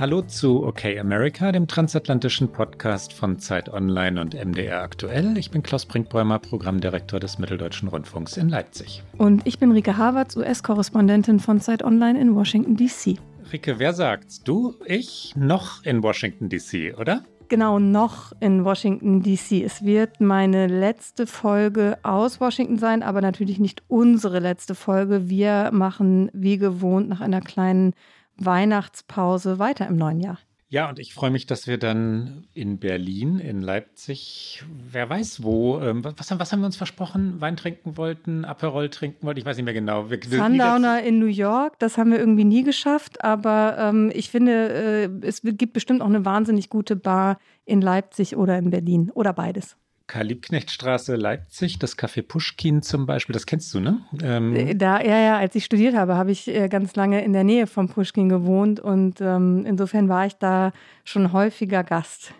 [0.00, 5.36] Hallo zu Okay America, dem transatlantischen Podcast von Zeit Online und MDR Aktuell.
[5.36, 9.02] Ich bin Klaus Brinkbäumer, Programmdirektor des Mitteldeutschen Rundfunks in Leipzig.
[9.16, 13.16] Und ich bin Rike Havertz, US-Korrespondentin von Zeit Online in Washington, D.C.
[13.52, 14.40] Rike, wer sagt's?
[14.44, 17.24] Du, ich, noch in Washington, D.C., oder?
[17.48, 19.64] genau noch in Washington, DC.
[19.64, 25.28] Es wird meine letzte Folge aus Washington sein, aber natürlich nicht unsere letzte Folge.
[25.28, 27.94] Wir machen wie gewohnt nach einer kleinen
[28.38, 30.38] Weihnachtspause weiter im neuen Jahr.
[30.70, 35.80] Ja, und ich freue mich, dass wir dann in Berlin, in Leipzig, wer weiß wo,
[35.80, 37.40] ähm, was, was, haben wir uns versprochen?
[37.40, 40.10] Wein trinken wollten, Aperol trinken wollten, ich weiß nicht mehr genau.
[40.10, 45.08] Wir, Sundowner in New York, das haben wir irgendwie nie geschafft, aber ähm, ich finde,
[45.22, 49.32] äh, es gibt bestimmt auch eine wahnsinnig gute Bar in Leipzig oder in Berlin oder
[49.32, 49.78] beides.
[50.08, 54.00] Karl-Liebknecht-Straße, Leipzig, das Café Puschkin zum Beispiel, das kennst du, ne?
[54.20, 57.32] Ähm äh, da, ja, ja, als ich studiert habe, habe ich äh, ganz lange in
[57.32, 60.72] der Nähe vom Puschkin gewohnt und ähm, insofern war ich da
[61.04, 62.32] schon häufiger Gast.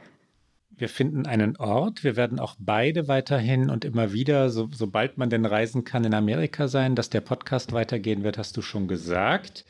[0.70, 2.04] Wir finden einen Ort.
[2.04, 6.14] Wir werden auch beide weiterhin und immer wieder, so, sobald man denn reisen kann, in
[6.14, 6.94] Amerika sein.
[6.94, 9.64] Dass der Podcast weitergehen wird, hast du schon gesagt.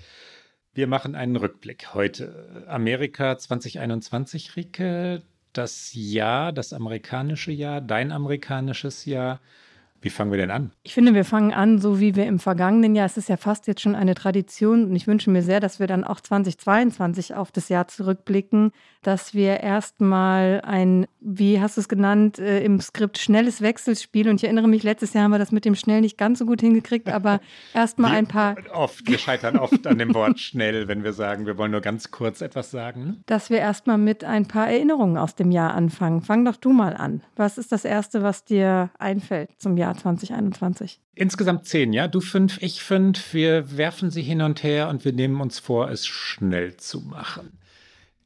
[0.74, 2.66] Wir machen einen Rückblick heute.
[2.68, 9.40] Amerika 2021, Rike das Jahr, das amerikanische Jahr, dein amerikanisches Jahr.
[10.00, 10.70] Wie fangen wir denn an?
[10.84, 13.66] Ich finde, wir fangen an, so wie wir im vergangenen Jahr, es ist ja fast
[13.66, 17.50] jetzt schon eine Tradition und ich wünsche mir sehr, dass wir dann auch 2022 auf
[17.50, 18.70] das Jahr zurückblicken,
[19.02, 24.36] dass wir erstmal ein, wie hast du es genannt, äh, im Skript schnelles Wechselspiel und
[24.36, 26.60] ich erinnere mich, letztes Jahr haben wir das mit dem schnell nicht ganz so gut
[26.60, 27.40] hingekriegt, aber
[27.74, 28.56] erstmal ein paar.
[28.72, 32.12] Oft, wir scheitern oft an dem Wort schnell, wenn wir sagen, wir wollen nur ganz
[32.12, 33.24] kurz etwas sagen.
[33.26, 36.22] Dass wir erstmal mit ein paar Erinnerungen aus dem Jahr anfangen.
[36.22, 37.22] Fang doch du mal an.
[37.34, 39.87] Was ist das Erste, was dir einfällt zum Jahr?
[39.88, 41.00] Jahr 2021?
[41.14, 42.08] Insgesamt zehn, ja.
[42.08, 43.32] Du fünf, ich fünf.
[43.32, 47.58] Wir werfen sie hin und her und wir nehmen uns vor, es schnell zu machen.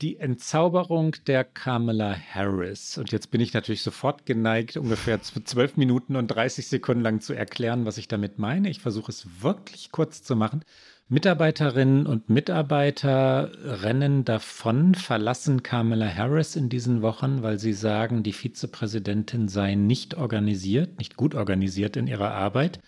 [0.00, 2.98] Die Entzauberung der Kamala Harris.
[2.98, 7.32] Und jetzt bin ich natürlich sofort geneigt, ungefähr zwölf Minuten und 30 Sekunden lang zu
[7.34, 8.68] erklären, was ich damit meine.
[8.68, 10.64] Ich versuche es wirklich kurz zu machen.
[11.12, 18.32] Mitarbeiterinnen und Mitarbeiter rennen davon, verlassen Kamala Harris in diesen Wochen, weil sie sagen, die
[18.32, 22.80] Vizepräsidentin sei nicht organisiert, nicht gut organisiert in ihrer Arbeit,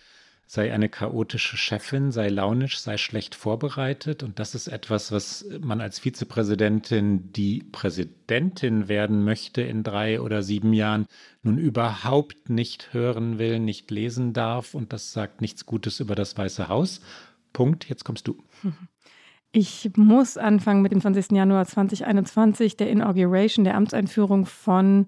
[0.46, 4.22] sei eine chaotische Chefin, sei launisch, sei schlecht vorbereitet.
[4.22, 10.42] Und das ist etwas, was man als Vizepräsidentin, die Präsidentin werden möchte in drei oder
[10.42, 11.04] sieben Jahren,
[11.42, 14.72] nun überhaupt nicht hören will, nicht lesen darf.
[14.72, 17.02] Und das sagt nichts Gutes über das Weiße Haus
[17.54, 18.36] Punkt, jetzt kommst du.
[19.56, 21.30] Ich muss anfangen mit dem 20.
[21.30, 25.06] Januar 2021, der Inauguration, der Amtseinführung von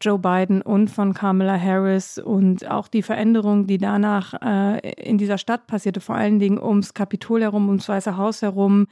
[0.00, 5.38] Joe Biden und von Kamala Harris und auch die Veränderung, die danach äh, in dieser
[5.38, 8.86] Stadt passierte, vor allen Dingen ums Kapitol herum, ums Weiße Haus herum,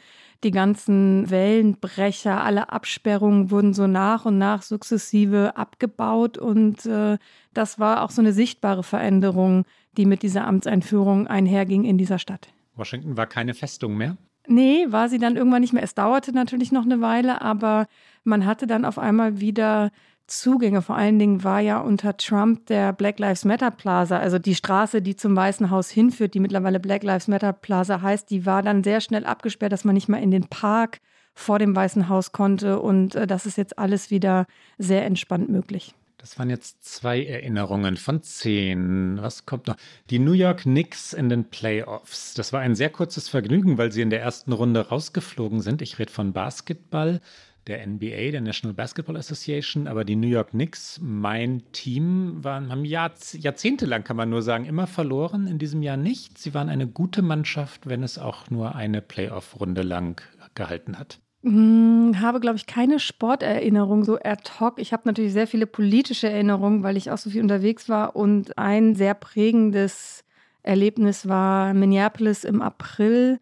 [0.45, 7.19] die ganzen Wellenbrecher, alle Absperrungen wurden so nach und nach sukzessive abgebaut und äh,
[7.55, 9.65] das war auch so eine sichtbare Veränderung,
[9.97, 12.53] die mit dieser Amtseinführung einherging in dieser Stadt.
[12.77, 14.17] Washington war keine Festung mehr?
[14.49, 15.83] Nee, war sie dann irgendwann nicht mehr.
[15.83, 17.87] Es dauerte natürlich noch eine Weile, aber
[18.25, 19.91] man hatte dann auf einmal wieder
[20.27, 20.83] Zugänge.
[20.83, 25.03] Vor allen Dingen war ja unter Trump der Black Lives Matter Plaza, also die Straße,
[25.03, 28.85] die zum Weißen Haus hinführt, die mittlerweile Black Lives Matter Plaza heißt, die war dann
[28.85, 31.01] sehr schnell abgesperrt, dass man nicht mal in den Park
[31.35, 32.81] vor dem Weißen Haus konnte.
[32.81, 34.47] Und äh, das ist jetzt alles wieder
[34.79, 35.95] sehr entspannt möglich.
[36.27, 39.23] Das waren jetzt zwei Erinnerungen von zehn.
[39.23, 39.77] Was kommt noch?
[40.11, 42.35] Die New York Knicks in den Playoffs.
[42.35, 45.83] Das war ein sehr kurzes Vergnügen, weil sie in der ersten Runde rausgeflogen sind.
[45.83, 47.21] Ich rede von Basketball,
[47.69, 49.87] der NBA, der National Basketball Association.
[49.87, 54.65] Aber die New York Knicks, mein Team, waren, haben Jahr, jahrzehntelang, kann man nur sagen,
[54.65, 55.47] immer verloren.
[55.47, 56.39] In diesem Jahr nicht.
[56.39, 60.21] Sie waren eine gute Mannschaft, wenn es auch nur eine Playoff-Runde lang
[60.57, 61.21] gehalten hat.
[61.47, 64.81] Hm, habe, glaube ich, keine Sporterinnerung so ad hoc.
[64.81, 68.17] Ich habe natürlich sehr viele politische Erinnerungen, weil ich auch so viel unterwegs war.
[68.17, 70.25] Und ein sehr prägendes
[70.65, 73.39] Erlebnis war Minneapolis im April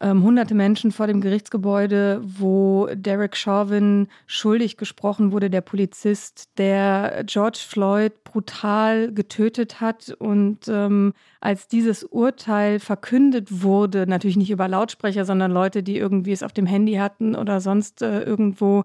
[0.00, 7.24] ähm, hunderte Menschen vor dem Gerichtsgebäude, wo Derek Chauvin schuldig gesprochen wurde, der Polizist, der
[7.26, 10.14] George Floyd brutal getötet hat.
[10.18, 16.32] Und ähm, als dieses Urteil verkündet wurde, natürlich nicht über Lautsprecher, sondern Leute, die irgendwie
[16.32, 18.84] es auf dem Handy hatten oder sonst äh, irgendwo,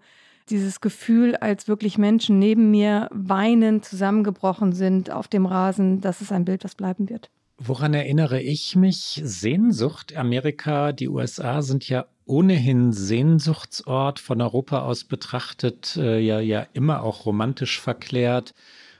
[0.50, 6.32] dieses Gefühl, als wirklich Menschen neben mir weinend zusammengebrochen sind auf dem Rasen, das ist
[6.32, 7.32] ein Bild, das bleiben wird.
[7.58, 9.22] Woran erinnere ich mich?
[9.24, 10.16] Sehnsucht.
[10.16, 17.02] Amerika, die USA sind ja ohnehin Sehnsuchtsort von Europa aus betrachtet, äh, ja, ja immer
[17.04, 18.54] auch romantisch verklärt,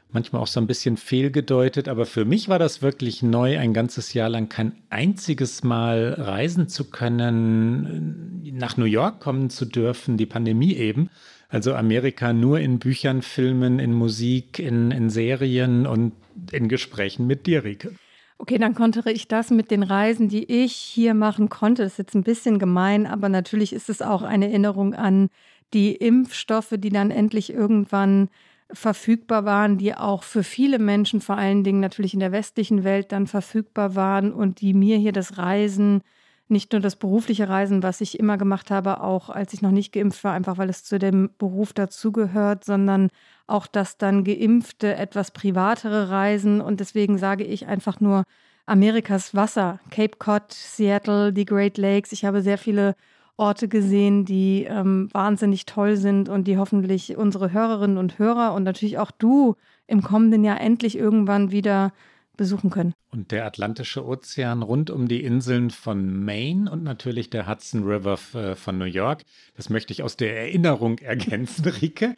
[0.10, 1.90] manchmal auch so ein bisschen fehlgedeutet.
[1.90, 6.70] Aber für mich war das wirklich neu, ein ganzes Jahr lang kein einziges Mal reisen
[6.70, 11.10] zu können, nach New York kommen zu dürfen, die Pandemie eben.
[11.50, 16.14] Also Amerika nur in Büchern, Filmen, in Musik, in, in Serien und
[16.54, 17.92] in Gesprächen mit dir, Rike.
[18.38, 21.84] Okay, dann konnte ich das mit den Reisen, die ich hier machen konnte.
[21.84, 25.30] Das ist jetzt ein bisschen gemein, aber natürlich ist es auch eine Erinnerung an
[25.74, 28.30] die Impfstoffe, die dann endlich irgendwann
[28.72, 33.12] verfügbar waren, die auch für viele Menschen, vor allen Dingen natürlich in der westlichen Welt,
[33.12, 36.02] dann verfügbar waren und die mir hier das Reisen
[36.48, 39.92] nicht nur das berufliche Reisen, was ich immer gemacht habe, auch als ich noch nicht
[39.92, 43.10] geimpft war, einfach weil es zu dem Beruf dazugehört, sondern
[43.48, 46.62] auch das dann geimpfte, etwas privatere Reisen.
[46.62, 48.24] Und deswegen sage ich einfach nur
[48.68, 52.12] Amerikas Wasser, Cape Cod, Seattle, die Great Lakes.
[52.12, 52.96] Ich habe sehr viele
[53.38, 58.64] Orte gesehen, die ähm, wahnsinnig toll sind und die hoffentlich unsere Hörerinnen und Hörer und
[58.64, 59.56] natürlich auch du
[59.88, 61.92] im kommenden Jahr endlich irgendwann wieder
[62.36, 62.94] besuchen können.
[63.12, 68.20] Und der Atlantische Ozean rund um die Inseln von Maine und natürlich der Hudson River
[68.34, 69.24] äh, von New York.
[69.56, 72.16] Das möchte ich aus der Erinnerung ergänzen, Rike.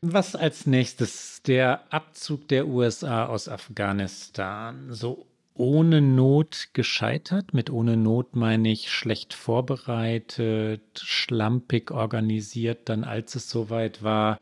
[0.00, 1.42] Was als nächstes?
[1.42, 4.86] Der Abzug der USA aus Afghanistan.
[4.90, 7.52] So ohne Not gescheitert.
[7.52, 14.38] Mit ohne Not meine ich schlecht vorbereitet, schlampig organisiert, dann als es soweit war.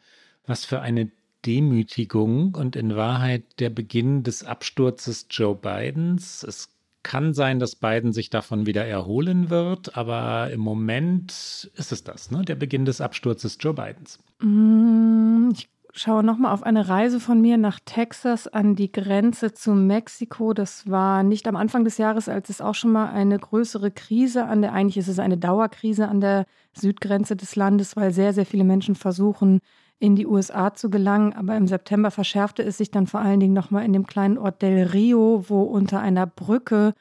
[0.47, 1.11] Was für eine
[1.47, 6.43] Demütigung und in Wahrheit der Beginn des Absturzes Joe Bidens.
[6.43, 12.03] Es kann sein, dass Biden sich davon wieder erholen wird, aber im Moment ist es
[12.03, 12.43] das, ne?
[12.43, 14.19] der Beginn des Absturzes Joe Bidens.
[14.41, 19.73] Mm, ich schaue nochmal auf eine Reise von mir nach Texas an die Grenze zu
[19.73, 20.53] Mexiko.
[20.53, 24.47] Das war nicht am Anfang des Jahres, als es auch schon mal eine größere Krise
[24.47, 28.47] an der, eigentlich ist es eine Dauerkrise an der Südgrenze des Landes, weil sehr, sehr
[28.47, 29.61] viele Menschen versuchen,
[29.99, 31.33] in die USA zu gelangen.
[31.33, 34.63] Aber im September verschärfte es sich dann vor allen Dingen nochmal in dem kleinen Ort
[34.63, 36.95] Del Rio, wo unter einer Brücke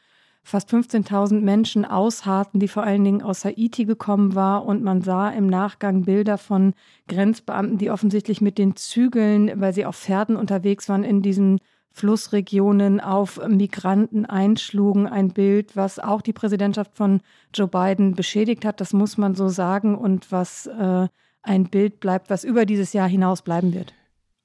[0.43, 4.65] fast 15.000 Menschen ausharrten, die vor allen Dingen aus Haiti gekommen war.
[4.65, 6.73] Und man sah im Nachgang Bilder von
[7.07, 11.59] Grenzbeamten, die offensichtlich mit den Zügeln, weil sie auf Pferden unterwegs waren, in diesen
[11.91, 15.07] Flussregionen auf Migranten einschlugen.
[15.07, 17.21] Ein Bild, was auch die Präsidentschaft von
[17.53, 21.07] Joe Biden beschädigt hat, das muss man so sagen, und was äh,
[21.47, 23.93] ein Bild bleibt, was über dieses Jahr hinaus bleiben wird.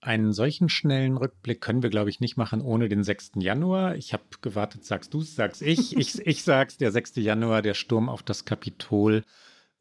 [0.02, 3.32] Einen solchen schnellen Rückblick können wir, glaube ich, nicht machen ohne den 6.
[3.36, 3.96] Januar.
[3.96, 5.96] Ich habe gewartet, sagst du es, sag's ich.
[5.96, 6.26] ich.
[6.26, 7.16] Ich sag's, der 6.
[7.16, 9.24] Januar, der Sturm auf das Kapitol.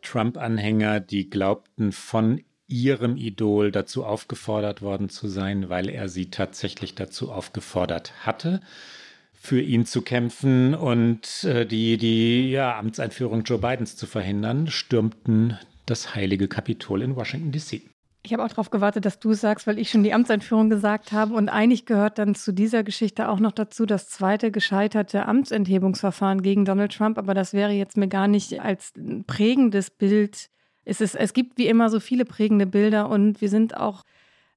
[0.01, 6.95] Trump-Anhänger, die glaubten, von ihrem Idol dazu aufgefordert worden zu sein, weil er sie tatsächlich
[6.95, 8.61] dazu aufgefordert hatte,
[9.33, 15.57] für ihn zu kämpfen und äh, die, die ja, Amtseinführung Joe Bidens zu verhindern, stürmten
[15.89, 17.81] das heilige Kapitol in Washington, D.C.
[18.21, 21.33] Ich habe auch darauf gewartet, dass du sagst, weil ich schon die Amtseinführung gesagt habe.
[21.33, 26.65] Und eigentlich gehört dann zu dieser Geschichte auch noch dazu das zweite gescheiterte Amtsenthebungsverfahren gegen
[26.65, 27.17] Donald Trump.
[27.17, 28.91] Aber das wäre jetzt mir gar nicht als
[29.25, 30.49] prägendes Bild.
[30.83, 34.03] Es, ist, es gibt wie immer so viele prägende Bilder und wir sind auch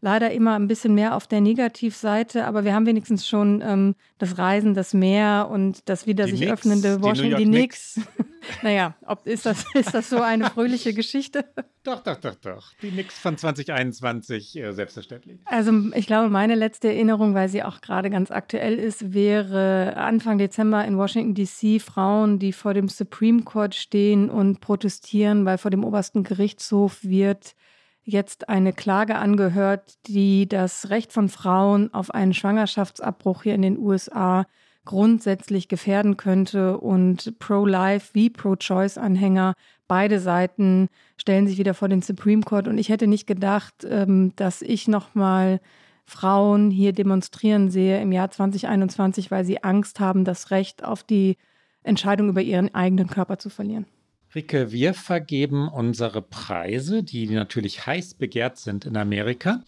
[0.03, 4.37] leider immer ein bisschen mehr auf der Negativseite, aber wir haben wenigstens schon ähm, das
[4.37, 8.01] Reisen, das Meer und das wieder die sich Knicks, öffnende Washington, die Knicks.
[8.63, 11.45] naja, ob, ist, das, ist das so eine fröhliche Geschichte?
[11.85, 12.73] Doch, doch, doch, doch.
[12.81, 15.41] Die Knicks von 2021, äh, selbstverständlich.
[15.47, 20.39] Also ich glaube, meine letzte Erinnerung, weil sie auch gerade ganz aktuell ist, wäre Anfang
[20.39, 21.81] Dezember in Washington, D.C.
[21.81, 27.57] Frauen, die vor dem Supreme Court stehen und protestieren, weil vor dem obersten Gerichtshof wird
[28.05, 33.79] jetzt eine Klage angehört, die das Recht von Frauen auf einen Schwangerschaftsabbruch hier in den
[33.79, 34.47] USA
[34.85, 36.79] grundsätzlich gefährden könnte.
[36.79, 39.55] Und Pro-Life wie Pro-Choice-Anhänger,
[39.87, 42.69] beide Seiten stellen sich wieder vor den Supreme Court.
[42.69, 45.61] Und ich hätte nicht gedacht, ähm, dass ich nochmal
[46.05, 51.37] Frauen hier demonstrieren sehe im Jahr 2021, weil sie Angst haben, das Recht auf die
[51.85, 53.87] Entscheidung über ihren eigenen Körper zu verlieren.
[54.35, 59.63] Ricke, wir vergeben unsere Preise, die natürlich heiß begehrt sind in Amerika.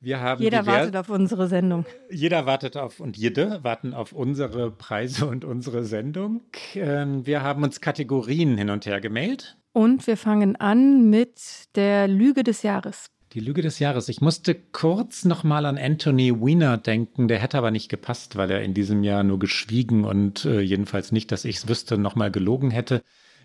[0.00, 1.84] Wir haben jeder wartet auf unsere Sendung.
[2.10, 6.40] Jeder wartet auf und jede warten auf unsere Preise und unsere Sendung.
[6.74, 9.58] Ähm, wir haben uns Kategorien hin und her gemailt.
[9.72, 11.38] Und wir fangen an mit
[11.76, 13.06] der Lüge des Jahres.
[13.34, 14.08] Die Lüge des Jahres.
[14.08, 17.28] Ich musste kurz nochmal an Anthony Weiner denken.
[17.28, 21.12] Der hätte aber nicht gepasst, weil er in diesem Jahr nur geschwiegen und äh, jedenfalls
[21.12, 23.02] nicht, dass ich es wüsste, nochmal gelogen hätte.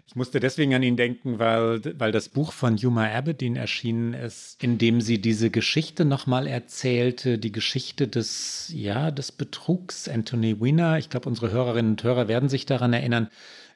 [0.07, 4.63] Ich musste deswegen an ihn denken, weil, weil das Buch von Yuma Abedin erschienen ist,
[4.63, 10.07] in dem sie diese Geschichte nochmal erzählte, die Geschichte des, ja, des Betrugs.
[10.07, 13.29] Anthony Weiner, ich glaube, unsere Hörerinnen und Hörer werden sich daran erinnern,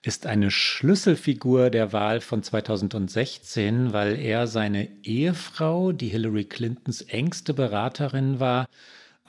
[0.03, 7.53] ist eine Schlüsselfigur der Wahl von 2016, weil er seine Ehefrau, die Hillary Clintons engste
[7.53, 8.67] Beraterin war,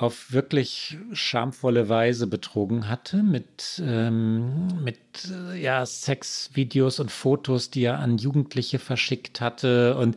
[0.01, 4.99] auf wirklich schamvolle Weise betrogen hatte mit, ähm, mit
[5.31, 9.97] äh, ja, Sexvideos und Fotos, die er an Jugendliche verschickt hatte.
[9.97, 10.17] Und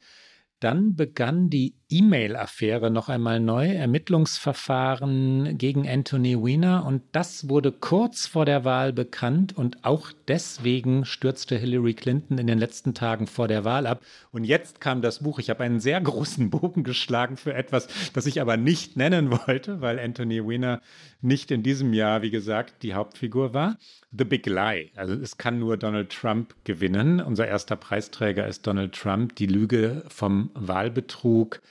[0.61, 8.25] dann begann die E-Mail-Affäre noch einmal neu, Ermittlungsverfahren gegen Anthony Weiner und das wurde kurz
[8.25, 13.47] vor der Wahl bekannt und auch deswegen stürzte Hillary Clinton in den letzten Tagen vor
[13.47, 14.01] der Wahl ab.
[14.31, 15.37] Und jetzt kam das Buch.
[15.37, 19.81] Ich habe einen sehr großen Bogen geschlagen für etwas, das ich aber nicht nennen wollte,
[19.81, 20.81] weil Anthony Weiner
[21.21, 23.77] nicht in diesem Jahr, wie gesagt, die Hauptfigur war.
[24.11, 24.89] The Big Lie.
[24.95, 27.21] Also es kann nur Donald Trump gewinnen.
[27.21, 29.35] Unser erster Preisträger ist Donald Trump.
[29.35, 31.61] Die Lüge vom Wahlbetrug.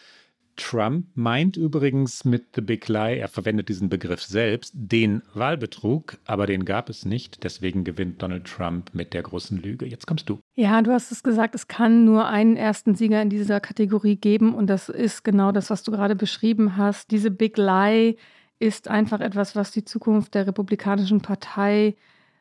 [0.56, 6.46] Trump meint übrigens mit The Big Lie, er verwendet diesen Begriff selbst, den Wahlbetrug, aber
[6.46, 7.44] den gab es nicht.
[7.44, 9.86] Deswegen gewinnt Donald Trump mit der großen Lüge.
[9.86, 10.40] Jetzt kommst du.
[10.54, 14.54] Ja, du hast es gesagt, es kann nur einen ersten Sieger in dieser Kategorie geben
[14.54, 17.10] und das ist genau das, was du gerade beschrieben hast.
[17.10, 18.16] Diese Big Lie
[18.58, 21.96] ist einfach etwas, was die Zukunft der Republikanischen Partei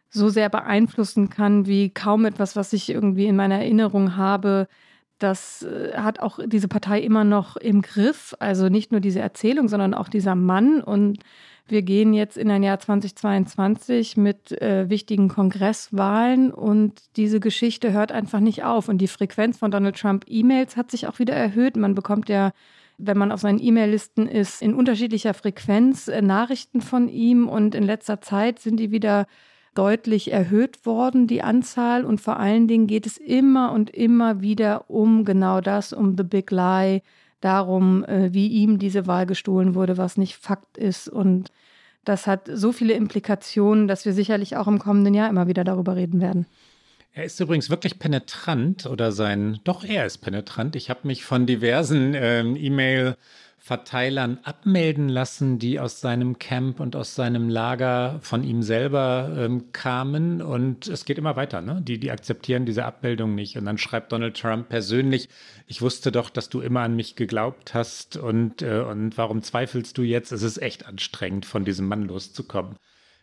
[0.09, 4.67] so sehr beeinflussen kann wie kaum etwas, was ich irgendwie in meiner Erinnerung habe
[5.23, 8.35] das äh, hat auch diese Partei immer noch im Griff.
[8.39, 10.81] Also nicht nur diese Erzählung, sondern auch dieser Mann.
[10.81, 11.19] Und
[11.67, 18.11] wir gehen jetzt in ein Jahr 2022 mit äh, wichtigen Kongresswahlen und diese Geschichte hört
[18.11, 18.89] einfach nicht auf.
[18.89, 21.77] Und die Frequenz von Donald Trump E-Mails hat sich auch wieder erhöht.
[21.77, 22.51] Man bekommt ja,
[22.97, 27.83] wenn man auf seinen E-Mail-Listen ist, in unterschiedlicher Frequenz äh, Nachrichten von ihm und in
[27.83, 29.25] letzter Zeit sind die wieder
[29.75, 32.05] deutlich erhöht worden, die Anzahl.
[32.05, 36.23] Und vor allen Dingen geht es immer und immer wieder um genau das, um The
[36.23, 37.01] Big Lie,
[37.39, 41.07] darum, äh, wie ihm diese Wahl gestohlen wurde, was nicht Fakt ist.
[41.07, 41.51] Und
[42.05, 45.95] das hat so viele Implikationen, dass wir sicherlich auch im kommenden Jahr immer wieder darüber
[45.95, 46.45] reden werden.
[47.13, 50.77] Er ist übrigens wirklich penetrant oder sein, doch er ist penetrant.
[50.77, 53.15] Ich habe mich von diversen ähm, E-Mail-
[53.63, 59.71] Verteilern abmelden lassen, die aus seinem Camp und aus seinem Lager von ihm selber ähm,
[59.71, 60.41] kamen.
[60.41, 61.61] Und es geht immer weiter.
[61.61, 61.79] Ne?
[61.83, 63.59] Die, die akzeptieren diese Abmeldung nicht.
[63.59, 65.29] Und dann schreibt Donald Trump persönlich,
[65.67, 68.17] ich wusste doch, dass du immer an mich geglaubt hast.
[68.17, 70.31] Und, äh, und warum zweifelst du jetzt?
[70.31, 72.77] Es ist echt anstrengend, von diesem Mann loszukommen.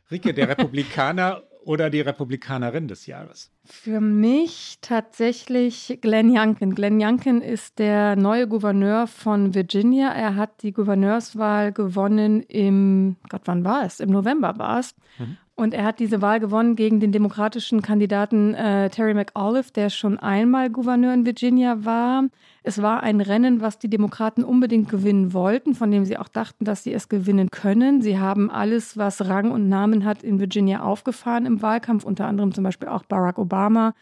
[0.09, 3.51] Rike, der Republikaner oder die Republikanerin des Jahres?
[3.65, 6.75] Für mich tatsächlich Glenn Youngkin.
[6.75, 10.11] Glenn Youngkin ist der neue Gouverneur von Virginia.
[10.11, 14.01] Er hat die Gouverneurswahl gewonnen im, Gott, wann war es?
[14.01, 14.95] Im November war es.
[15.19, 15.37] Mhm.
[15.59, 20.17] Und er hat diese Wahl gewonnen gegen den demokratischen Kandidaten äh, Terry McAuliffe, der schon
[20.17, 22.29] einmal Gouverneur in Virginia war.
[22.63, 26.65] Es war ein Rennen, was die Demokraten unbedingt gewinnen wollten, von dem sie auch dachten,
[26.65, 28.03] dass sie es gewinnen können.
[28.03, 32.55] Sie haben alles, was Rang und Namen hat, in Virginia aufgefahren im Wahlkampf, unter anderem
[32.55, 33.95] zum Beispiel auch Barack Obama.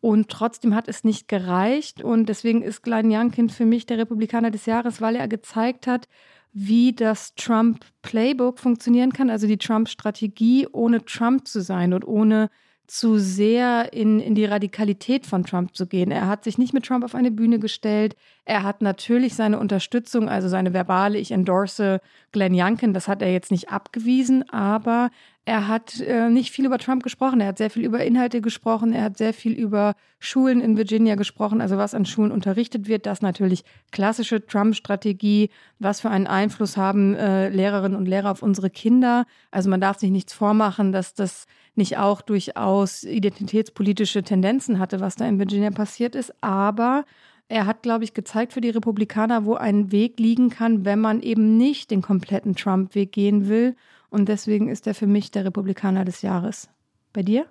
[0.00, 2.02] Und trotzdem hat es nicht gereicht.
[2.02, 6.08] Und deswegen ist Glenn Youngkin für mich der Republikaner des Jahres, weil er gezeigt hat,
[6.58, 12.48] wie das Trump-Playbook funktionieren kann, also die Trump-Strategie, ohne Trump zu sein und ohne
[12.86, 16.10] zu sehr in, in die Radikalität von Trump zu gehen.
[16.10, 18.16] Er hat sich nicht mit Trump auf eine Bühne gestellt.
[18.46, 22.00] Er hat natürlich seine Unterstützung, also seine verbale, ich endorse
[22.32, 25.10] Glenn Youngkin, das hat er jetzt nicht abgewiesen, aber
[25.48, 27.40] er hat äh, nicht viel über Trump gesprochen.
[27.40, 28.92] Er hat sehr viel über Inhalte gesprochen.
[28.92, 33.06] Er hat sehr viel über Schulen in Virginia gesprochen, also was an Schulen unterrichtet wird.
[33.06, 33.62] Das natürlich
[33.92, 35.50] klassische Trump-Strategie.
[35.78, 39.24] Was für einen Einfluss haben äh, Lehrerinnen und Lehrer auf unsere Kinder?
[39.52, 45.14] Also man darf sich nichts vormachen, dass das nicht auch durchaus identitätspolitische Tendenzen hatte, was
[45.14, 46.34] da in Virginia passiert ist.
[46.40, 47.04] Aber
[47.46, 51.20] er hat, glaube ich, gezeigt für die Republikaner, wo ein Weg liegen kann, wenn man
[51.22, 53.76] eben nicht den kompletten Trump-Weg gehen will
[54.16, 56.70] und deswegen ist er für mich der Republikaner des Jahres.
[57.12, 57.44] Bei dir?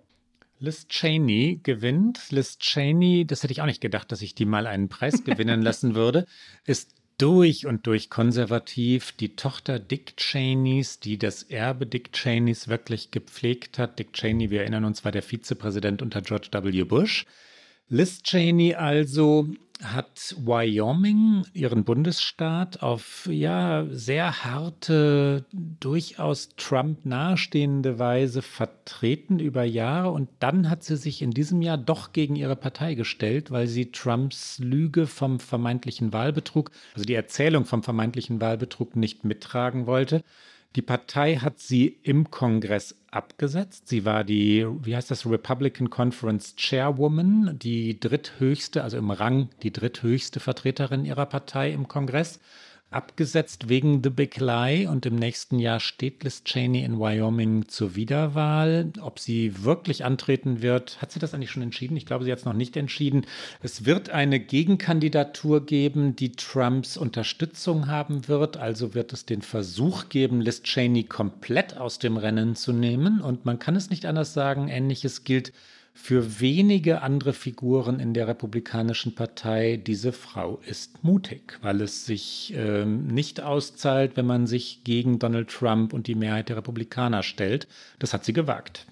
[0.57, 2.31] Liz Cheney gewinnt.
[2.31, 5.61] Liz Cheney, das hätte ich auch nicht gedacht, dass ich die mal einen Preis gewinnen
[5.61, 6.25] lassen würde,
[6.65, 9.11] ist durch und durch konservativ.
[9.11, 13.99] Die Tochter Dick Cheneys, die das Erbe Dick Cheneys wirklich gepflegt hat.
[13.99, 16.83] Dick Cheney, wir erinnern uns, war der Vizepräsident unter George W.
[16.83, 17.27] Bush.
[17.89, 19.49] Liz Cheney also
[19.83, 30.11] hat Wyoming, ihren Bundesstaat, auf ja sehr harte, durchaus Trump nahestehende Weise vertreten über Jahre
[30.11, 33.91] und dann hat sie sich in diesem Jahr doch gegen ihre Partei gestellt, weil sie
[33.91, 40.23] Trumps Lüge vom vermeintlichen Wahlbetrug, also die Erzählung vom vermeintlichen Wahlbetrug nicht mittragen wollte.
[40.75, 43.87] Die Partei hat sie im Kongress abgesetzt.
[43.87, 49.71] Sie war die, wie heißt das, Republican Conference Chairwoman, die dritthöchste, also im Rang die
[49.71, 52.41] dritthöchste Vertreterin ihrer Partei im Kongress
[52.91, 57.95] abgesetzt wegen The Big Lie und im nächsten Jahr steht Liz Cheney in Wyoming zur
[57.95, 58.91] Wiederwahl.
[59.01, 61.97] Ob sie wirklich antreten wird, hat sie das eigentlich schon entschieden?
[61.97, 63.25] Ich glaube, sie hat es noch nicht entschieden.
[63.61, 68.57] Es wird eine Gegenkandidatur geben, die Trumps Unterstützung haben wird.
[68.57, 73.19] Also wird es den Versuch geben, Liz Cheney komplett aus dem Rennen zu nehmen.
[73.19, 75.51] Und man kann es nicht anders sagen, ähnliches gilt
[75.97, 82.53] für wenige andere Figuren in der Republikanischen Partei, diese Frau ist mutig, weil es sich
[82.53, 87.69] äh, nicht auszahlt, wenn man sich gegen Donald Trump und die Mehrheit der Republikaner stellt.
[87.97, 88.85] Das hat sie gewagt.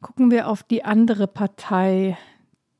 [0.00, 2.16] Gucken wir auf die andere Partei,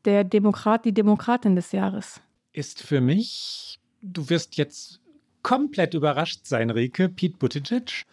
[0.06, 2.22] der Demokrat, die Demokratin des Jahres.
[2.54, 5.00] Ist für mich, du wirst jetzt
[5.42, 8.06] komplett überrascht sein, Rike, Pete Buttigieg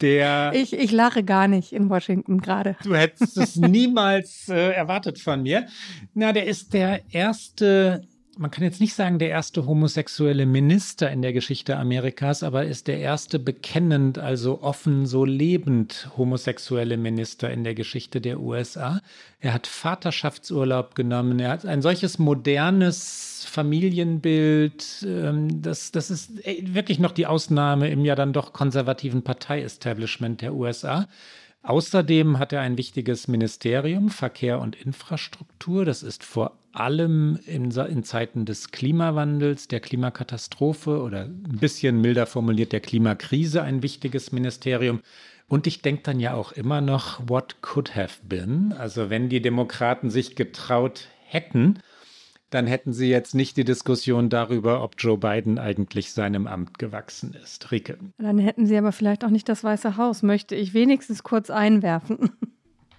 [0.00, 0.52] der.
[0.54, 2.76] Ich, ich lache gar nicht in Washington gerade.
[2.82, 5.66] Du hättest es niemals äh, erwartet von mir.
[6.14, 8.02] Na, der ist der erste
[8.38, 12.86] man kann jetzt nicht sagen, der erste homosexuelle Minister in der Geschichte Amerikas, aber ist
[12.86, 19.00] der erste bekennend, also offen, so lebend homosexuelle Minister in der Geschichte der USA.
[19.40, 21.40] Er hat Vaterschaftsurlaub genommen.
[21.40, 25.06] Er hat ein solches modernes Familienbild.
[25.06, 30.54] Ähm, das, das ist wirklich noch die Ausnahme im ja dann doch konservativen Partei-Establishment der
[30.54, 31.08] USA.
[31.62, 35.84] Außerdem hat er ein wichtiges Ministerium, Verkehr und Infrastruktur.
[35.84, 42.26] Das ist vor allem in, in, Zeiten des Klimawandels, der Klimakatastrophe oder ein bisschen milder
[42.26, 45.00] formuliert der Klimakrise ein wichtiges Ministerium.
[45.48, 48.72] Und ich denke dann ja auch immer noch, what could have been?
[48.72, 51.78] Also wenn die Demokraten sich getraut hätten,
[52.50, 57.34] dann hätten sie jetzt nicht die Diskussion darüber, ob Joe Biden eigentlich seinem Amt gewachsen
[57.34, 57.70] ist.
[57.72, 57.98] Rike.
[58.18, 62.30] Dann hätten sie aber vielleicht auch nicht das Weiße Haus, möchte ich wenigstens kurz einwerfen.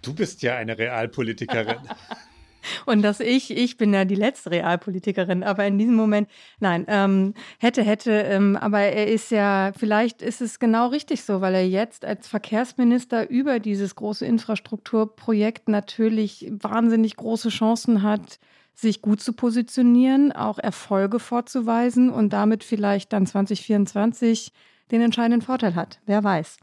[0.02, 1.78] Du bist ja eine Realpolitikerin.
[2.86, 7.34] Und dass ich, ich bin ja die letzte Realpolitikerin, aber in diesem Moment, nein, ähm,
[7.60, 11.68] hätte, hätte, ähm, aber er ist ja, vielleicht ist es genau richtig so, weil er
[11.68, 18.40] jetzt als Verkehrsminister über dieses große Infrastrukturprojekt natürlich wahnsinnig große Chancen hat,
[18.74, 24.52] sich gut zu positionieren, auch Erfolge vorzuweisen und damit vielleicht dann 2024
[24.92, 26.00] den entscheidenden Vorteil hat.
[26.06, 26.58] Wer weiß.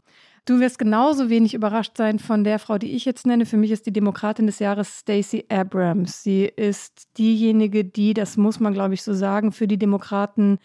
[0.45, 3.47] Du wirst genauso wenig überrascht sein von der Frau, die ich jetzt nenne.
[3.47, 6.21] Für mich ist die Demokratin des Jahres Stacey Abrams.
[6.21, 10.59] Sie ist diejenige, die, das muss man glaube ich so sagen, für die Demokraten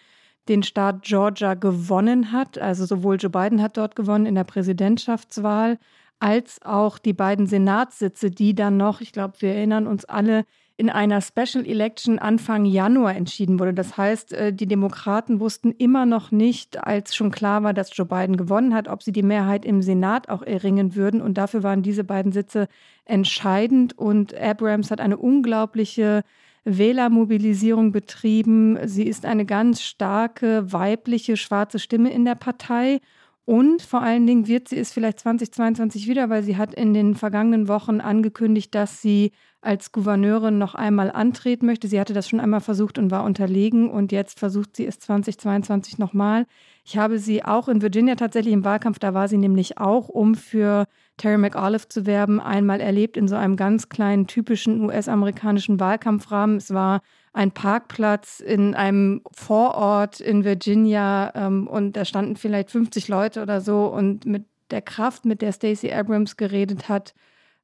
[0.50, 2.58] den Staat Georgia gewonnen hat.
[2.58, 5.78] Also sowohl Joe Biden hat dort gewonnen in der Präsidentschaftswahl,
[6.18, 10.44] als auch die beiden Senatssitze, die dann noch, ich glaube, wir erinnern uns alle,
[10.80, 13.74] in einer Special Election Anfang Januar entschieden wurde.
[13.74, 18.06] Das heißt, äh, die Demokraten wussten immer noch nicht, als schon klar war, dass Joe
[18.06, 21.20] Biden gewonnen hat, ob sie die Mehrheit im Senat auch erringen würden.
[21.20, 22.66] Und dafür waren diese beiden Sitze
[23.04, 23.98] entscheidend.
[23.98, 26.22] Und Abrams hat eine unglaubliche
[26.64, 28.78] Wählermobilisierung betrieben.
[28.88, 33.00] Sie ist eine ganz starke weibliche schwarze Stimme in der Partei.
[33.44, 37.16] Und vor allen Dingen wird sie es vielleicht 2022 wieder, weil sie hat in den
[37.16, 41.86] vergangenen Wochen angekündigt, dass sie als Gouverneurin noch einmal antreten möchte.
[41.86, 45.98] Sie hatte das schon einmal versucht und war unterlegen und jetzt versucht sie es 2022
[45.98, 46.46] nochmal.
[46.84, 50.34] Ich habe sie auch in Virginia tatsächlich im Wahlkampf, da war sie nämlich auch, um
[50.34, 50.86] für
[51.18, 56.56] Terry McAuliffe zu werben, einmal erlebt in so einem ganz kleinen, typischen US-amerikanischen Wahlkampfrahmen.
[56.56, 57.02] Es war
[57.34, 63.60] ein Parkplatz in einem Vorort in Virginia ähm, und da standen vielleicht 50 Leute oder
[63.60, 67.14] so und mit der Kraft, mit der Stacey Abrams geredet hat,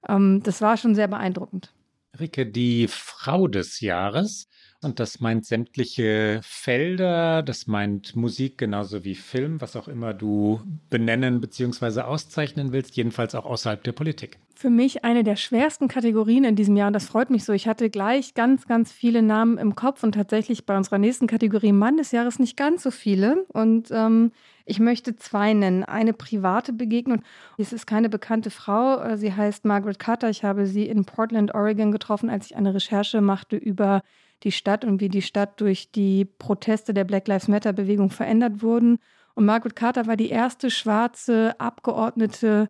[0.08, 1.72] ähm, das war schon sehr beeindruckend.
[2.18, 4.48] Rike, die Frau des Jahres.
[4.82, 10.60] Und das meint sämtliche Felder, das meint Musik genauso wie Film, was auch immer du
[10.90, 12.02] benennen bzw.
[12.02, 14.38] auszeichnen willst, jedenfalls auch außerhalb der Politik.
[14.54, 17.52] Für mich eine der schwersten Kategorien in diesem Jahr und das freut mich so.
[17.52, 21.72] Ich hatte gleich ganz, ganz viele Namen im Kopf und tatsächlich bei unserer nächsten Kategorie
[21.72, 23.44] Mann des Jahres nicht ganz so viele.
[23.48, 24.32] Und ähm,
[24.66, 25.84] ich möchte zwei nennen.
[25.84, 27.22] Eine private Begegnung.
[27.56, 29.00] Es ist keine bekannte Frau.
[29.00, 30.28] Äh, sie heißt Margaret Carter.
[30.28, 34.02] Ich habe sie in Portland, Oregon getroffen, als ich eine Recherche machte über
[34.42, 38.60] die Stadt und wie die Stadt durch die Proteste der Black Lives Matter Bewegung verändert
[38.60, 38.98] wurden.
[39.34, 42.68] Und Margaret Carter war die erste schwarze Abgeordnete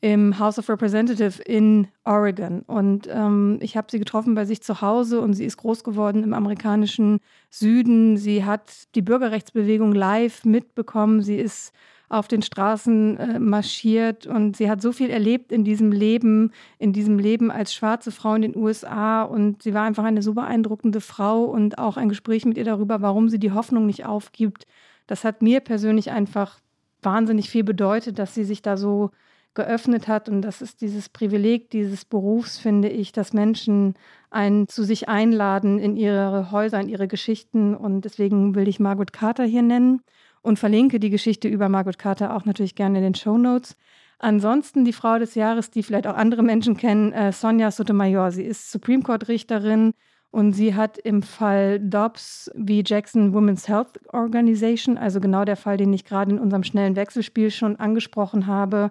[0.00, 2.62] im House of Representatives in Oregon.
[2.62, 6.22] Und ähm, ich habe sie getroffen bei sich zu Hause und sie ist groß geworden
[6.22, 7.18] im amerikanischen
[7.50, 8.16] Süden.
[8.16, 11.22] Sie hat die Bürgerrechtsbewegung live mitbekommen.
[11.22, 11.72] Sie ist
[12.08, 16.92] auf den Straßen äh, marschiert und sie hat so viel erlebt in diesem Leben, in
[16.92, 21.00] diesem Leben als schwarze Frau in den USA und sie war einfach eine so beeindruckende
[21.00, 24.64] Frau und auch ein Gespräch mit ihr darüber, warum sie die Hoffnung nicht aufgibt.
[25.06, 26.60] Das hat mir persönlich einfach
[27.02, 29.10] wahnsinnig viel bedeutet, dass sie sich da so
[29.54, 30.28] geöffnet hat.
[30.28, 33.94] Und das ist dieses Privileg dieses Berufs, finde ich, dass Menschen
[34.30, 37.74] einen zu sich einladen in ihre Häuser, in ihre Geschichten.
[37.74, 40.02] Und deswegen will ich Margaret Carter hier nennen
[40.42, 43.76] und verlinke die Geschichte über Margaret Carter auch natürlich gerne in den Show Notes.
[44.18, 48.32] Ansonsten die Frau des Jahres, die vielleicht auch andere Menschen kennen, äh, Sonja Sotomayor.
[48.32, 49.94] Sie ist Supreme Court Richterin
[50.30, 55.76] und sie hat im Fall Dobbs wie Jackson Women's Health Organization, also genau der Fall,
[55.76, 58.90] den ich gerade in unserem schnellen Wechselspiel schon angesprochen habe,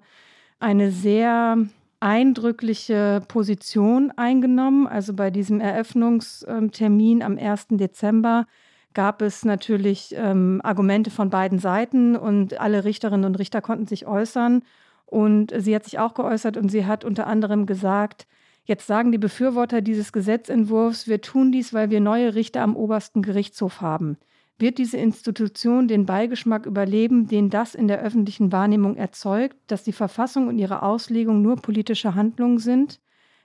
[0.60, 1.56] eine sehr
[2.00, 4.86] eindrückliche Position eingenommen.
[4.86, 7.68] Also bei diesem Eröffnungstermin am 1.
[7.70, 8.46] Dezember
[8.94, 14.06] gab es natürlich ähm, Argumente von beiden Seiten und alle Richterinnen und Richter konnten sich
[14.06, 14.62] äußern.
[15.06, 18.26] Und sie hat sich auch geäußert und sie hat unter anderem gesagt,
[18.64, 23.22] jetzt sagen die Befürworter dieses Gesetzentwurfs, wir tun dies, weil wir neue Richter am obersten
[23.22, 24.18] Gerichtshof haben.
[24.60, 29.92] Wird diese Institution den Beigeschmack überleben, den das in der öffentlichen Wahrnehmung erzeugt, dass die
[29.92, 33.00] Verfassung und ihre Auslegung nur politische Handlungen sind?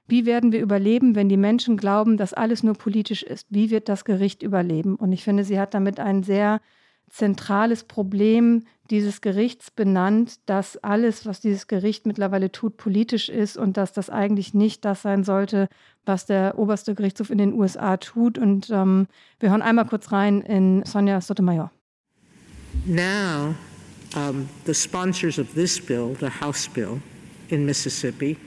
[0.07, 3.47] Wie werden wir überleben, wenn die Menschen glauben, dass alles nur politisch ist?
[3.51, 4.95] Wie wird das Gericht überleben?
[4.95, 6.61] Und ich finde, sie hat damit ein sehr
[7.13, 13.77] zentrales Problem dieses Gerichts benannt, dass alles, was dieses Gericht mittlerweile tut, politisch ist und
[13.77, 15.69] dass das eigentlich nicht das sein sollte,
[16.05, 18.37] was der oberste Gerichtshof in den USA tut.
[18.37, 19.07] Und ähm,
[19.39, 21.71] wir hören einmal kurz rein in Sonja Sotomayor.
[22.85, 23.55] Now,
[24.15, 26.99] um, the sponsors of this bill, the House bill
[27.49, 28.37] in Mississippi,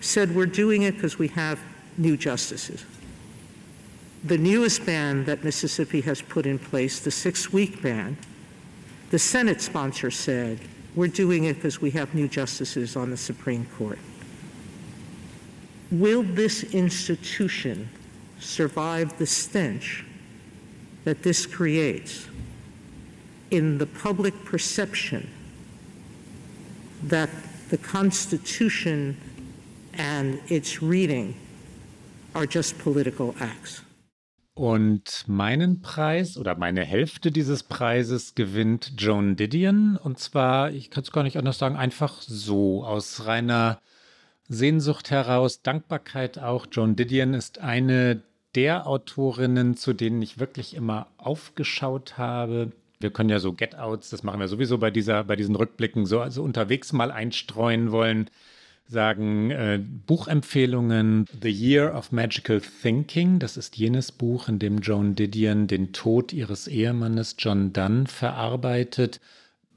[0.00, 1.58] said we're doing it because we have
[1.98, 2.86] new justices.
[4.24, 8.16] The newest ban that Mississippi has put in place, the six week ban,
[9.10, 10.58] the Senate sponsor said,
[10.94, 13.98] we're doing it because we have new justices on the Supreme Court.
[15.90, 17.88] Will this institution
[18.40, 20.04] survive the stench
[21.04, 22.26] that this creates
[23.50, 25.28] in the public perception
[27.02, 27.28] that
[27.68, 29.16] the Constitution
[29.92, 31.36] and its reading
[32.34, 33.83] are just political acts?
[34.54, 39.96] Und meinen Preis oder meine Hälfte dieses Preises gewinnt Joan Didion.
[39.96, 43.80] Und zwar, ich kann es gar nicht anders sagen, einfach so, aus reiner
[44.48, 46.66] Sehnsucht heraus, Dankbarkeit auch.
[46.70, 48.22] Joan Didion ist eine
[48.54, 52.70] der Autorinnen, zu denen ich wirklich immer aufgeschaut habe.
[53.00, 56.20] Wir können ja so Get-Outs, das machen wir sowieso bei, dieser, bei diesen Rückblicken, so
[56.20, 58.30] also unterwegs mal einstreuen wollen
[58.86, 63.38] sagen äh, Buchempfehlungen The Year of Magical Thinking.
[63.38, 69.20] Das ist jenes Buch, in dem Joan Didion den Tod ihres Ehemannes John Donne verarbeitet,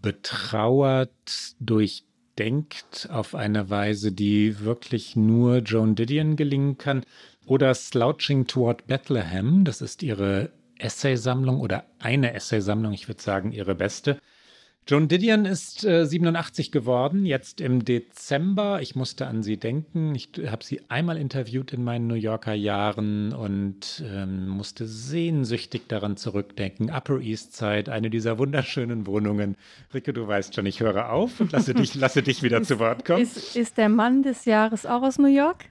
[0.02, 7.04] betrauert, durchdenkt auf eine Weise, die wirklich nur Joan Didion gelingen kann.
[7.46, 13.74] Oder Slouching Toward Bethlehem, das ist ihre Essaysammlung oder eine Essaysammlung, ich würde sagen ihre
[13.74, 14.20] beste.
[14.90, 18.82] Joan Didion ist äh, 87 geworden, jetzt im Dezember.
[18.82, 20.16] Ich musste an sie denken.
[20.16, 26.16] Ich habe sie einmal interviewt in meinen New Yorker Jahren und ähm, musste sehnsüchtig daran
[26.16, 26.90] zurückdenken.
[26.90, 29.58] Upper East Side, eine dieser wunderschönen Wohnungen.
[29.94, 32.80] Rike, du weißt schon, ich höre auf und lasse dich, lasse dich wieder ist, zu
[32.80, 33.24] Wort kommen.
[33.24, 35.66] Ist, ist der Mann des Jahres auch aus New York?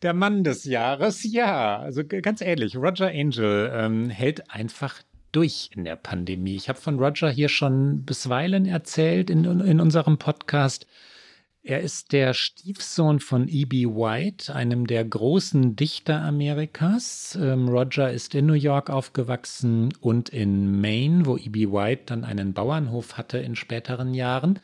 [0.00, 1.78] Der Mann des Jahres, ja.
[1.78, 2.74] Also ganz ähnlich.
[2.78, 6.56] Roger Angel ähm, hält einfach durch in der Pandemie.
[6.56, 10.86] Ich habe von Roger hier schon bisweilen erzählt in, in unserem Podcast.
[11.64, 13.86] Er ist der Stiefsohn von E.B.
[13.86, 17.38] White, einem der großen Dichter Amerikas.
[17.40, 21.68] Ähm, Roger ist in New York aufgewachsen und in Maine, wo E.B.
[21.68, 24.58] White dann einen Bauernhof hatte in späteren Jahren.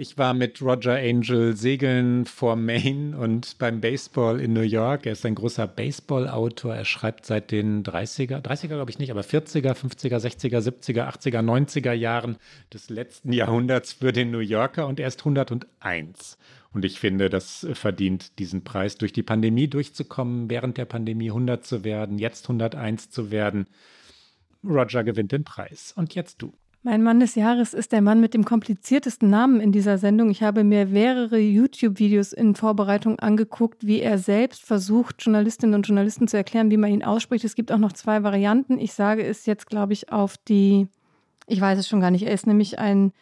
[0.00, 5.04] Ich war mit Roger Angel segeln vor Maine und beim Baseball in New York.
[5.04, 6.74] Er ist ein großer Baseball-Autor.
[6.74, 11.42] Er schreibt seit den 30er, 30er glaube ich nicht, aber 40er, 50er, 60er, 70er, 80er,
[11.42, 12.38] 90er Jahren
[12.72, 16.38] des letzten Jahrhunderts für den New Yorker und er ist 101.
[16.72, 21.66] Und ich finde, das verdient diesen Preis, durch die Pandemie durchzukommen, während der Pandemie 100
[21.66, 23.66] zu werden, jetzt 101 zu werden.
[24.64, 25.92] Roger gewinnt den Preis.
[25.94, 26.54] Und jetzt du.
[26.82, 30.30] Mein Mann des Jahres ist der Mann mit dem kompliziertesten Namen in dieser Sendung.
[30.30, 36.26] Ich habe mir mehrere YouTube-Videos in Vorbereitung angeguckt, wie er selbst versucht, Journalistinnen und Journalisten
[36.26, 37.44] zu erklären, wie man ihn ausspricht.
[37.44, 38.78] Es gibt auch noch zwei Varianten.
[38.78, 40.88] Ich sage es jetzt, glaube ich, auf die,
[41.46, 43.12] ich weiß es schon gar nicht, er ist nämlich ein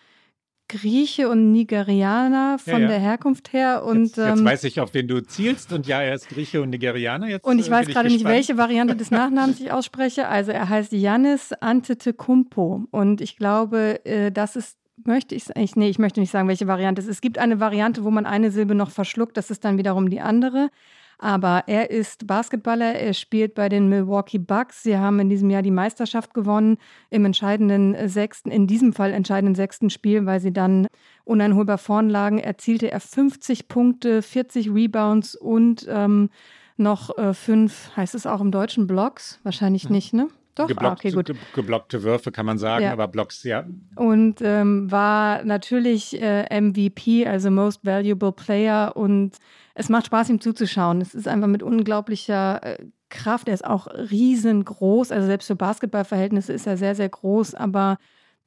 [0.69, 2.89] Grieche und Nigerianer von ja, ja.
[2.89, 3.85] der Herkunft her.
[3.85, 5.73] Und, jetzt, jetzt ähm, weiß ich, auf wen du zielst.
[5.73, 7.29] Und ja, er ist Grieche und Nigerianer.
[7.29, 10.29] Jetzt, und ich äh, weiß gerade nicht, welche Variante des Nachnamens ich ausspreche.
[10.29, 12.87] Also er heißt Yannis Antetokounmpo.
[12.91, 16.67] Und ich glaube, äh, das ist möchte ich ich nee, ich möchte nicht sagen, welche
[16.67, 17.17] Variante es ist.
[17.17, 20.21] Es gibt eine Variante, wo man eine Silbe noch verschluckt, das ist dann wiederum die
[20.21, 20.71] andere.
[21.19, 24.85] Aber er ist Basketballer, er spielt bei den Milwaukee Bucks.
[24.85, 26.79] Sie haben in diesem Jahr die Meisterschaft gewonnen
[27.11, 30.87] im entscheidenden sechsten, in diesem Fall entscheidenden sechsten Spiel, weil sie dann
[31.25, 36.31] uneinholbar vorn lagen, erzielte er 50 Punkte, 40 Rebounds und ähm,
[36.77, 39.41] noch äh, fünf, heißt es auch im deutschen Blocks?
[39.43, 39.91] Wahrscheinlich ja.
[39.91, 40.29] nicht, ne?
[40.59, 41.33] Doch, Geblockt, ah, okay, gut.
[41.55, 42.93] geblockte Würfe kann man sagen, ja.
[42.93, 43.65] aber Blocks, ja.
[43.95, 48.97] Und ähm, war natürlich äh, MVP, also Most Valuable Player.
[48.97, 49.37] Und
[49.75, 51.01] es macht Spaß, ihm zuzuschauen.
[51.01, 53.47] Es ist einfach mit unglaublicher äh, Kraft.
[53.47, 55.13] Er ist auch riesengroß.
[55.13, 57.55] Also selbst für Basketballverhältnisse ist er sehr, sehr groß.
[57.55, 57.97] Aber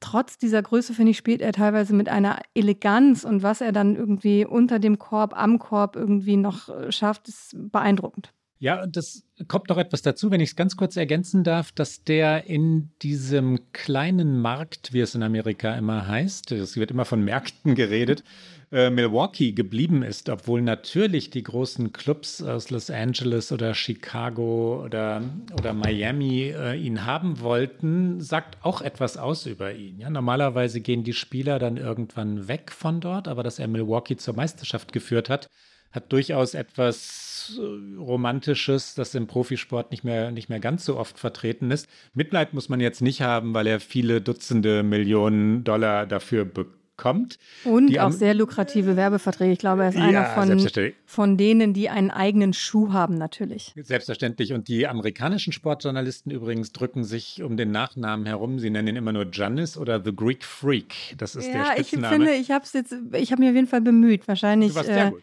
[0.00, 3.24] trotz dieser Größe, finde ich, spielt er teilweise mit einer Eleganz.
[3.24, 7.56] Und was er dann irgendwie unter dem Korb, am Korb irgendwie noch äh, schafft, ist
[7.56, 8.34] beeindruckend.
[8.62, 12.04] Ja, und das kommt noch etwas dazu, wenn ich es ganz kurz ergänzen darf, dass
[12.04, 17.24] der in diesem kleinen Markt, wie es in Amerika immer heißt, es wird immer von
[17.24, 18.24] Märkten geredet,
[18.72, 25.22] äh, Milwaukee geblieben ist, obwohl natürlich die großen Clubs aus Los Angeles oder Chicago oder,
[25.58, 29.98] oder Miami äh, ihn haben wollten, sagt auch etwas aus über ihn.
[29.98, 34.34] Ja, normalerweise gehen die Spieler dann irgendwann weg von dort, aber dass er Milwaukee zur
[34.34, 35.48] Meisterschaft geführt hat,
[35.92, 41.18] hat durchaus etwas äh, Romantisches, das im Profisport nicht mehr, nicht mehr ganz so oft
[41.18, 41.88] vertreten ist.
[42.14, 47.38] Mitleid muss man jetzt nicht haben, weil er viele Dutzende Millionen Dollar dafür bekommt.
[47.64, 49.52] Und die auch sehr lukrative Werbeverträge.
[49.52, 53.72] Ich glaube, er ist einer von, von denen, die einen eigenen Schuh haben, natürlich.
[53.76, 54.52] Selbstverständlich.
[54.52, 58.60] Und die amerikanischen Sportjournalisten übrigens drücken sich um den Nachnamen herum.
[58.60, 60.94] Sie nennen ihn immer nur Giannis oder The Greek Freak.
[61.18, 62.06] Das ist ja, der Spitzname.
[62.06, 64.28] Ich finde, ich habe jetzt, ich habe mir auf jeden Fall bemüht.
[64.28, 64.70] Wahrscheinlich.
[64.70, 65.22] Du warst sehr äh, gut.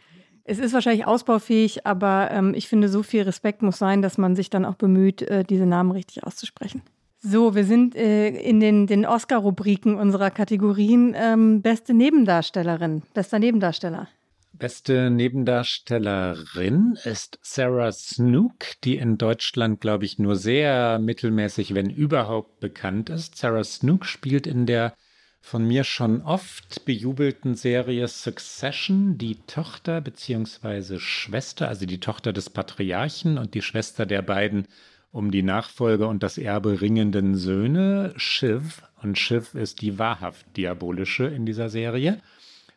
[0.49, 4.35] Es ist wahrscheinlich ausbaufähig, aber ähm, ich finde, so viel Respekt muss sein, dass man
[4.35, 6.81] sich dann auch bemüht, äh, diese Namen richtig auszusprechen.
[7.19, 11.15] So, wir sind äh, in den, den Oscar-Rubriken unserer Kategorien.
[11.15, 14.07] Ähm, beste Nebendarstellerin, bester Nebendarsteller.
[14.53, 22.59] Beste Nebendarstellerin ist Sarah Snook, die in Deutschland, glaube ich, nur sehr mittelmäßig, wenn überhaupt,
[22.59, 23.37] bekannt ist.
[23.37, 24.95] Sarah Snook spielt in der
[25.41, 30.99] von mir schon oft bejubelten Serie Succession die Tochter bzw.
[30.99, 34.67] Schwester, also die Tochter des Patriarchen und die Schwester der beiden
[35.11, 38.83] um die Nachfolge und das Erbe ringenden Söhne, Shiv.
[39.01, 42.21] Und Shiv ist die wahrhaft diabolische in dieser Serie.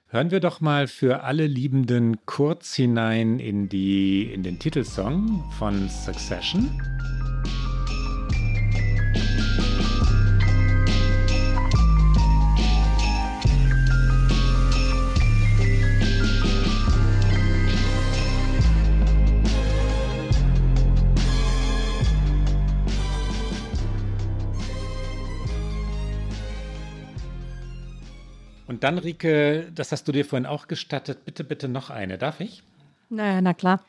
[0.08, 5.88] Hören wir doch mal für alle Liebenden kurz hinein in, die, in den Titelsong von
[5.88, 6.70] Succession.
[28.82, 32.18] Und dann, Rike, das hast du dir vorhin auch gestattet, bitte, bitte noch eine.
[32.18, 32.64] Darf ich?
[33.10, 33.80] Naja, na klar.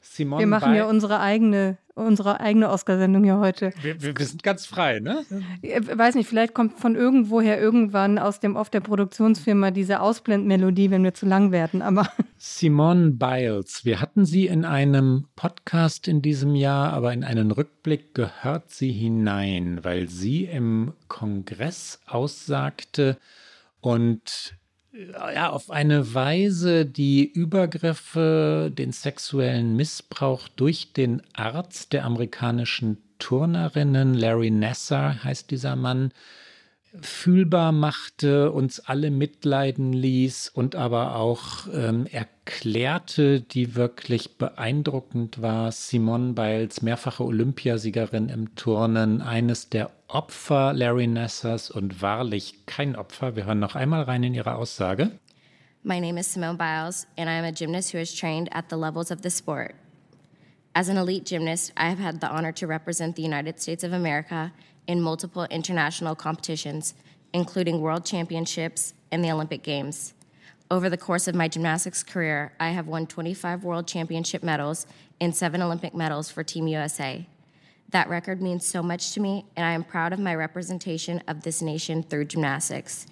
[0.00, 3.74] Simone wir machen ja unsere eigene, unsere eigene Oscarsendung hier heute.
[3.82, 5.26] Wir, wir, wir, sind ganz frei, ne?
[5.60, 10.00] Ich äh, weiß nicht, vielleicht kommt von irgendwoher irgendwann aus dem Off der Produktionsfirma diese
[10.00, 12.08] Ausblendmelodie, wenn wir zu lang werden, aber.
[12.38, 18.14] Simone Biles, wir hatten sie in einem Podcast in diesem Jahr, aber in einen Rückblick
[18.14, 23.18] gehört sie hinein, weil sie im Kongress aussagte,
[23.80, 24.56] und
[24.92, 32.98] äh, ja, auf eine Weise die Übergriffe, den sexuellen Missbrauch durch den Arzt der amerikanischen
[33.18, 36.12] Turnerinnen, Larry Nasser heißt dieser Mann,
[37.00, 45.70] fühlbar machte, uns alle mitleiden ließ und aber auch ähm, erklärte, die wirklich beeindruckend war.
[45.70, 53.36] Simone Biles, mehrfache Olympiasiegerin im Turnen, eines der Opfer Larry Nassers und wahrlich kein Opfer.
[53.36, 55.12] Wir hören noch einmal rein in ihre Aussage.
[55.82, 58.76] My name is Simone Biles and I am a gymnast who has trained at the
[58.76, 59.74] levels of the sport.
[60.72, 63.92] As an elite gymnast, I have had the honor to represent the United States of
[63.92, 64.52] America
[64.90, 66.94] in multiple international competitions,
[67.32, 70.14] including world championships and the Olympic Games.
[70.68, 74.88] Over the course of my gymnastics career, I have won 25 world championship medals
[75.20, 77.24] and seven Olympic medals for Team USA.
[77.90, 81.42] That record means so much to me, and I am proud of my representation of
[81.42, 83.06] this nation through gymnastics.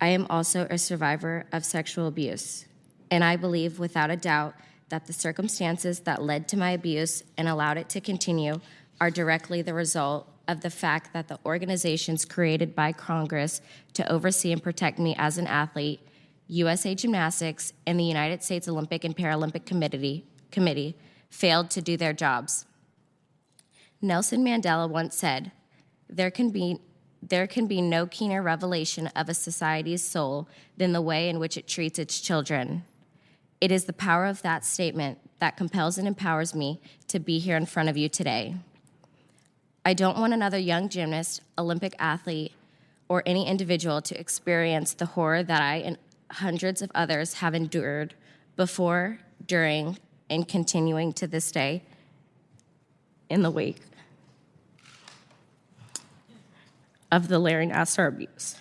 [0.00, 2.64] I am also a survivor of sexual abuse,
[3.10, 4.54] and I believe without a doubt
[4.88, 8.62] that the circumstances that led to my abuse and allowed it to continue
[9.02, 13.60] are directly the result of the fact that the organizations created by Congress
[13.92, 16.00] to oversee and protect me as an athlete,
[16.48, 20.96] USA Gymnastics, and the United States Olympic and Paralympic Committee, Committee
[21.28, 22.64] failed to do their jobs.
[24.00, 25.52] Nelson Mandela once said,
[26.08, 26.80] there can be
[27.20, 31.56] there can be no keener revelation of a society's soul than the way in which
[31.56, 32.84] it treats its children.
[33.60, 37.56] It is the power of that statement that compels and empowers me to be here
[37.56, 38.54] in front of you today.
[39.88, 42.52] I don't want another young gymnast, Olympic athlete,
[43.08, 45.96] or any individual to experience the horror that I and
[46.30, 48.12] hundreds of others have endured
[48.54, 49.96] before, during,
[50.28, 51.84] and continuing to this day
[53.30, 53.80] in the wake
[57.10, 58.56] of the Larry Nassar abuse.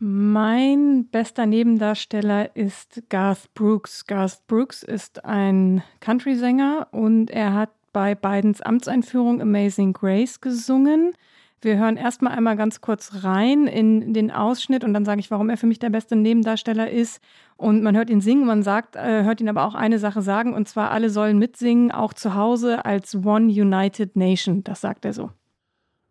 [0.00, 4.06] Mein bester Nebendarsteller ist Garth Brooks.
[4.06, 11.12] Garth Brooks ist ein Country-Sänger und er hat bei Bidens Amtseinführung Amazing Grace gesungen.
[11.60, 15.50] Wir hören erstmal einmal ganz kurz rein in den Ausschnitt und dann sage ich, warum
[15.50, 17.20] er für mich der beste Nebendarsteller ist.
[17.56, 20.54] Und man hört ihn singen, man sagt, äh, hört ihn aber auch eine Sache sagen,
[20.54, 24.62] und zwar alle sollen mitsingen, auch zu Hause als One United Nation.
[24.62, 25.32] Das sagt er so.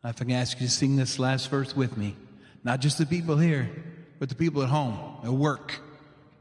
[0.04, 2.14] If I can ask you to sing this last verse with me,
[2.64, 3.70] not just the people here,
[4.20, 5.82] but the people at home, at work,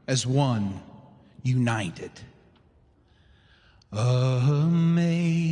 [0.07, 0.81] as one,
[1.43, 2.11] united.
[3.91, 5.49] Amazing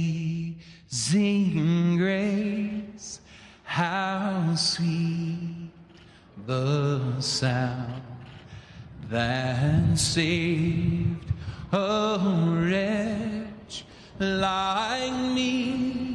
[1.97, 3.21] grace,
[3.63, 5.71] how sweet
[6.45, 8.03] the sound
[9.09, 11.31] that saved
[11.71, 12.17] a
[12.59, 13.85] wretch
[14.19, 16.05] like me.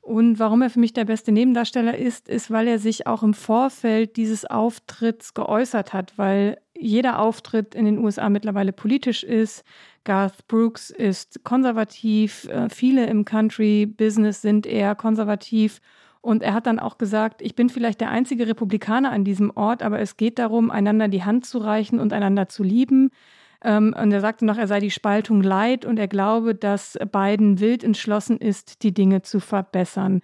[0.00, 3.32] Und warum er für mich der beste Nebendarsteller ist, ist, weil er sich auch im
[3.32, 9.62] Vorfeld dieses Auftritts geäußert hat, weil jeder Auftritt in den USA mittlerweile politisch ist.
[10.04, 15.80] Garth Brooks ist konservativ, äh, viele im Country-Business sind eher konservativ.
[16.22, 19.82] Und er hat dann auch gesagt, ich bin vielleicht der einzige Republikaner an diesem Ort,
[19.82, 23.10] aber es geht darum, einander die Hand zu reichen und einander zu lieben.
[23.62, 27.60] Ähm, und er sagte noch, er sei die Spaltung leid und er glaube, dass Biden
[27.60, 30.20] wild entschlossen ist, die Dinge zu verbessern.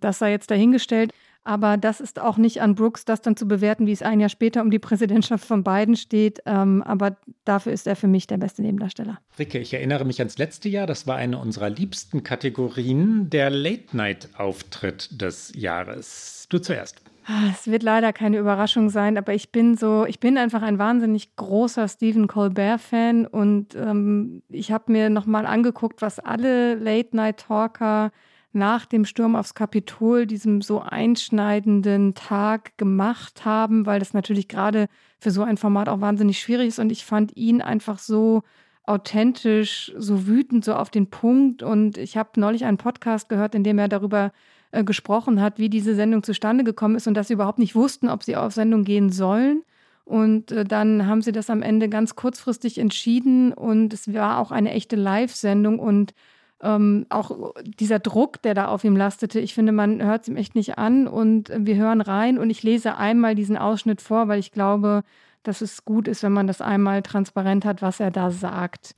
[0.00, 1.12] Das sei jetzt dahingestellt.
[1.46, 4.28] Aber das ist auch nicht an Brooks, das dann zu bewerten, wie es ein Jahr
[4.28, 6.40] später um die Präsidentschaft von Biden steht.
[6.44, 9.20] Ähm, aber dafür ist er für mich der beste Nebendarsteller.
[9.38, 10.88] Ricke, ich erinnere mich ans letzte Jahr.
[10.88, 16.48] Das war eine unserer liebsten Kategorien, der Late-Night-Auftritt des Jahres.
[16.50, 17.00] Du zuerst.
[17.28, 20.80] Ah, es wird leider keine Überraschung sein, aber ich bin so, ich bin einfach ein
[20.80, 28.10] wahnsinnig großer Stephen Colbert-Fan und ähm, ich habe mir nochmal angeguckt, was alle Late-Night-Talker
[28.56, 34.88] nach dem Sturm aufs Kapitol, diesem so einschneidenden Tag gemacht haben, weil das natürlich gerade
[35.20, 36.78] für so ein Format auch wahnsinnig schwierig ist.
[36.80, 38.42] Und ich fand ihn einfach so
[38.82, 41.62] authentisch, so wütend, so auf den Punkt.
[41.62, 44.32] Und ich habe neulich einen Podcast gehört, in dem er darüber
[44.72, 48.08] äh, gesprochen hat, wie diese Sendung zustande gekommen ist und dass sie überhaupt nicht wussten,
[48.08, 49.62] ob sie auf Sendung gehen sollen.
[50.04, 54.52] Und äh, dann haben sie das am Ende ganz kurzfristig entschieden und es war auch
[54.52, 56.14] eine echte Live-Sendung und
[56.62, 60.36] ähm, auch dieser Druck, der da auf ihm lastete, ich finde, man hört es ihm
[60.36, 64.38] echt nicht an und wir hören rein und ich lese einmal diesen Ausschnitt vor, weil
[64.38, 65.02] ich glaube,
[65.42, 68.94] dass es gut ist, wenn man das einmal transparent hat, was er da sagt.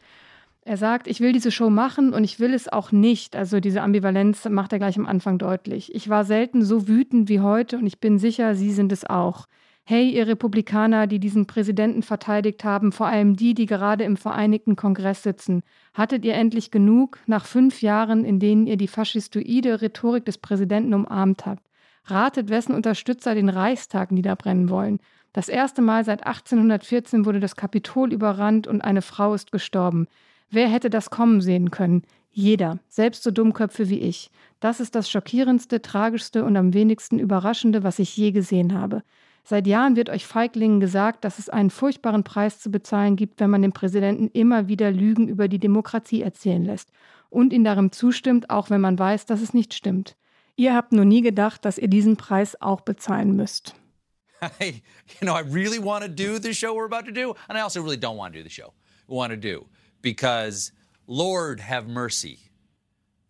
[0.63, 3.35] Er sagt, ich will diese Show machen und ich will es auch nicht.
[3.35, 5.95] Also diese Ambivalenz macht er gleich am Anfang deutlich.
[5.95, 9.47] Ich war selten so wütend wie heute und ich bin sicher, Sie sind es auch.
[9.91, 14.77] Hey, ihr Republikaner, die diesen Präsidenten verteidigt haben, vor allem die, die gerade im Vereinigten
[14.77, 15.63] Kongress sitzen.
[15.95, 20.93] Hattet ihr endlich genug nach fünf Jahren, in denen ihr die faschistoide Rhetorik des Präsidenten
[20.93, 21.63] umarmt habt?
[22.05, 25.01] Ratet, wessen Unterstützer den Reichstag niederbrennen wollen.
[25.33, 30.07] Das erste Mal seit 1814 wurde das Kapitol überrannt und eine Frau ist gestorben.
[30.51, 32.03] Wer hätte das kommen sehen können?
[32.31, 34.31] Jeder, selbst so Dummköpfe wie ich.
[34.61, 39.03] Das ist das schockierendste, tragischste und am wenigsten überraschende, was ich je gesehen habe.
[39.51, 43.49] Seit Jahren wird euch Feiglingen gesagt, dass es einen furchtbaren Preis zu bezahlen gibt, wenn
[43.49, 46.91] man dem Präsidenten immer wieder Lügen über die Demokratie erzählen lässt
[47.31, 50.19] und ihn darin zustimmt, auch wenn man weiß, dass es nicht stimmt.
[50.57, 53.75] Ihr habt nur nie gedacht, dass ihr diesen Preis auch bezahlen müsst.
[54.61, 54.83] I,
[55.19, 57.63] you know, I really want to do the show we're about to do, and I
[57.63, 58.75] also really don't want to do the show
[59.07, 59.65] we want to do
[60.03, 60.73] because,
[61.07, 62.51] Lord have mercy,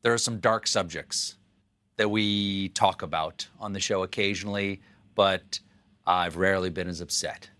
[0.02, 1.36] there are some dark subjects
[1.96, 4.80] that we talk about on the show occasionally,
[5.14, 5.60] but
[6.08, 7.50] I've rarely been as upset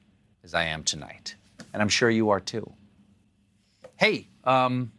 [0.43, 1.37] as I am tonight.
[1.75, 2.73] And I'm sure you are too.
[3.97, 4.91] Hey, um,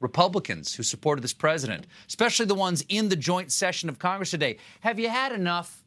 [0.00, 4.56] Republicans who supported this president, especially the ones in the joint session of Congress today,
[4.80, 5.84] have you had enough?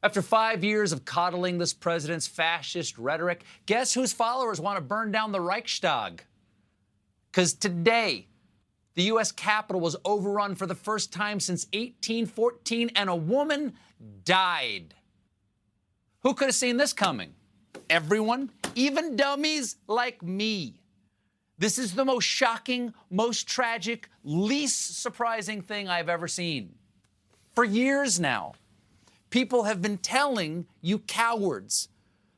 [0.00, 5.10] After five years of coddling this president's fascist rhetoric, guess whose followers want to burn
[5.10, 6.22] down the Reichstag?
[7.32, 8.28] Because today,
[8.94, 9.32] the U.S.
[9.32, 13.72] Capitol was overrun for the first time since 1814, and a woman
[14.24, 14.94] died.
[16.26, 17.34] Who could have seen this coming?
[17.88, 20.80] Everyone, even dummies like me.
[21.56, 26.74] This is the most shocking, most tragic, least surprising thing I've ever seen.
[27.54, 28.54] For years now,
[29.30, 31.90] people have been telling you cowards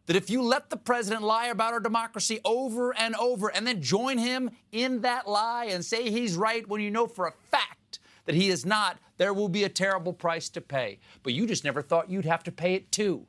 [0.05, 3.80] that if you let the president lie about our democracy over and over and then
[3.80, 8.01] join him in that lie and say he's right when you know for a fact
[8.26, 10.99] that he is not, there will be a terrible price to pay.
[11.22, 13.26] But you just never thought you'd have to pay it too.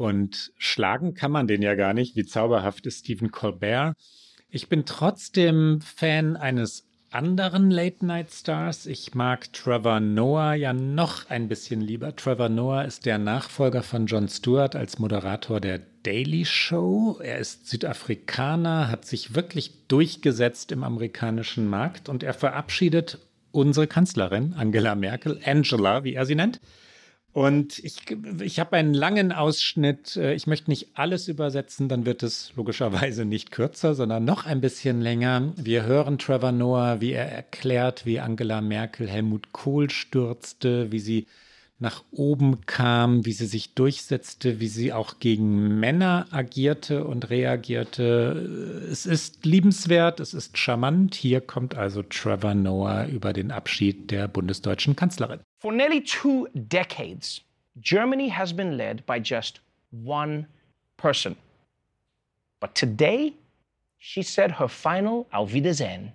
[0.00, 2.16] Und schlagen kann man den ja gar nicht.
[2.16, 3.94] Wie zauberhaft ist Stephen Colbert?
[4.48, 8.86] Ich bin trotzdem Fan eines anderen Late-Night-Stars.
[8.86, 12.16] Ich mag Trevor Noah ja noch ein bisschen lieber.
[12.16, 17.20] Trevor Noah ist der Nachfolger von Jon Stewart als Moderator der Daily Show.
[17.22, 23.18] Er ist Südafrikaner, hat sich wirklich durchgesetzt im amerikanischen Markt und er verabschiedet
[23.50, 26.58] unsere Kanzlerin Angela Merkel, Angela, wie er sie nennt,
[27.32, 27.98] und ich,
[28.40, 30.16] ich habe einen langen Ausschnitt.
[30.16, 34.60] Äh, ich möchte nicht alles übersetzen, dann wird es logischerweise nicht kürzer, sondern noch ein
[34.60, 35.52] bisschen länger.
[35.56, 41.26] Wir hören Trevor Noah, wie er erklärt, wie Angela Merkel Helmut Kohl stürzte, wie sie
[41.80, 48.86] nach oben kam, wie sie sich durchsetzte, wie sie auch gegen Männer agierte und reagierte.
[48.90, 51.14] Es ist liebenswert, es ist charmant.
[51.14, 55.40] Hier kommt also Trevor Noah über den Abschied der bundesdeutschen Kanzlerin.
[55.58, 57.42] For nearly two decades,
[57.76, 60.46] Germany has been led by just one
[60.98, 61.36] person.
[62.60, 63.32] But today,
[63.98, 66.12] she said her final Auf Wiedersehen.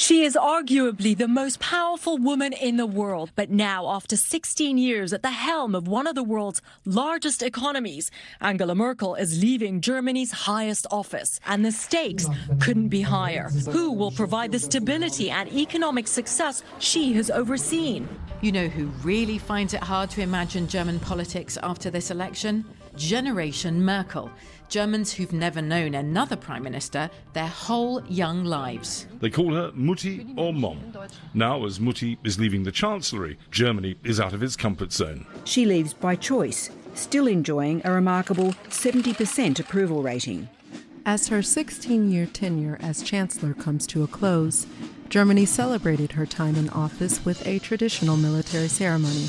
[0.00, 3.32] She is arguably the most powerful woman in the world.
[3.34, 8.08] But now, after 16 years at the helm of one of the world's largest economies,
[8.40, 11.40] Angela Merkel is leaving Germany's highest office.
[11.48, 12.28] And the stakes
[12.60, 13.48] couldn't be higher.
[13.72, 18.08] Who will provide the stability and economic success she has overseen?
[18.40, 22.64] You know who really finds it hard to imagine German politics after this election?
[22.94, 24.30] Generation Merkel.
[24.68, 29.06] Germans who've never known another prime minister their whole young lives.
[29.20, 30.92] They call her Mutti or Mom.
[31.32, 35.26] Now, as Mutti is leaving the Chancellery, Germany is out of its comfort zone.
[35.44, 40.48] She leaves by choice, still enjoying a remarkable 70% approval rating.
[41.06, 44.66] As her 16 year tenure as Chancellor comes to a close,
[45.08, 49.28] Germany celebrated her time in office with a traditional military ceremony.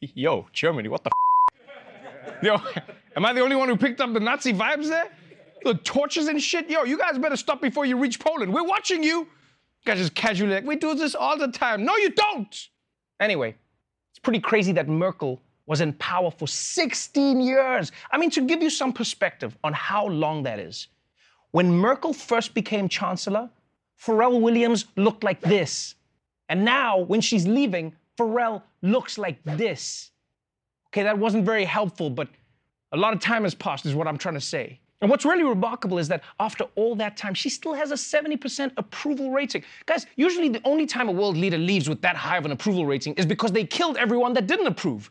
[0.00, 1.10] Yo, Germany, what the
[2.42, 2.56] Yo,
[3.16, 5.10] am I the only one who picked up the Nazi vibes there?
[5.62, 6.70] The torches and shit?
[6.70, 8.52] Yo, you guys better stop before you reach Poland.
[8.52, 9.20] We're watching you.
[9.20, 9.26] You
[9.84, 11.84] guys just casually like, we do this all the time.
[11.84, 12.68] No, you don't.
[13.20, 13.54] Anyway,
[14.10, 17.92] it's pretty crazy that Merkel was in power for 16 years.
[18.10, 20.88] I mean, to give you some perspective on how long that is,
[21.52, 23.50] when Merkel first became chancellor,
[24.02, 25.94] Pharrell Williams looked like this.
[26.48, 30.09] And now, when she's leaving, Pharrell looks like this.
[30.92, 32.28] Okay, that wasn't very helpful, but
[32.92, 34.80] a lot of time has passed, is what I'm trying to say.
[35.00, 38.72] And what's really remarkable is that after all that time, she still has a 70%
[38.76, 39.64] approval rating.
[39.86, 42.84] Guys, usually the only time a world leader leaves with that high of an approval
[42.84, 45.10] rating is because they killed everyone that didn't approve.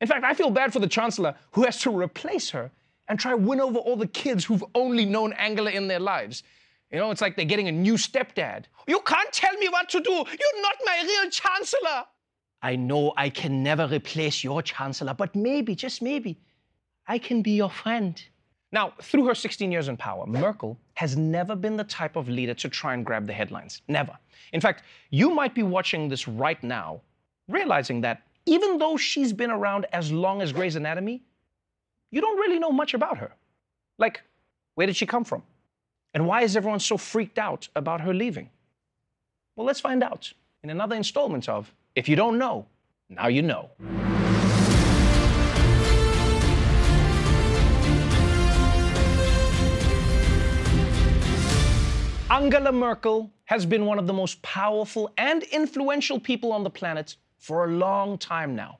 [0.00, 2.70] In fact, I feel bad for the chancellor who has to replace her
[3.08, 6.42] and try to win over all the kids who've only known Angela in their lives.
[6.90, 8.64] You know, it's like they're getting a new stepdad.
[8.88, 10.10] You can't tell me what to do.
[10.10, 12.04] You're not my real chancellor.
[12.62, 16.38] I know I can never replace your chancellor, but maybe, just maybe,
[17.06, 18.22] I can be your friend.
[18.72, 22.54] Now, through her 16 years in power, Merkel has never been the type of leader
[22.54, 23.82] to try and grab the headlines.
[23.88, 24.16] Never.
[24.52, 27.00] In fact, you might be watching this right now,
[27.48, 31.22] realizing that even though she's been around as long as Grey's Anatomy,
[32.10, 33.32] you don't really know much about her.
[33.98, 34.22] Like,
[34.74, 35.42] where did she come from?
[36.14, 38.50] And why is everyone so freaked out about her leaving?
[39.56, 40.32] Well, let's find out
[40.62, 42.66] in another installment of If You Don't Know,
[43.10, 43.68] Now You Know.
[52.30, 57.16] Angela Merkel has been one of the most powerful and influential people on the planet
[57.36, 58.78] for a long time now.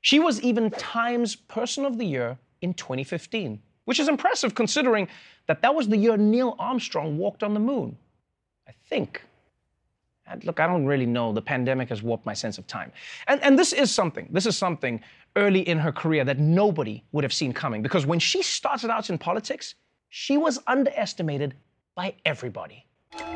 [0.00, 5.06] She was even Time's Person of the Year in 2015, which is impressive considering
[5.46, 7.96] that that was the year Neil Armstrong walked on the moon.
[8.66, 9.22] I think.
[10.42, 11.32] Look, I don't really know.
[11.32, 12.92] The pandemic has warped my sense of time.
[13.28, 15.00] And, and this is something, this is something
[15.36, 19.10] early in her career that nobody would have seen coming because when she started out
[19.10, 19.74] in politics,
[20.08, 21.54] she was underestimated
[21.94, 22.86] by everybody.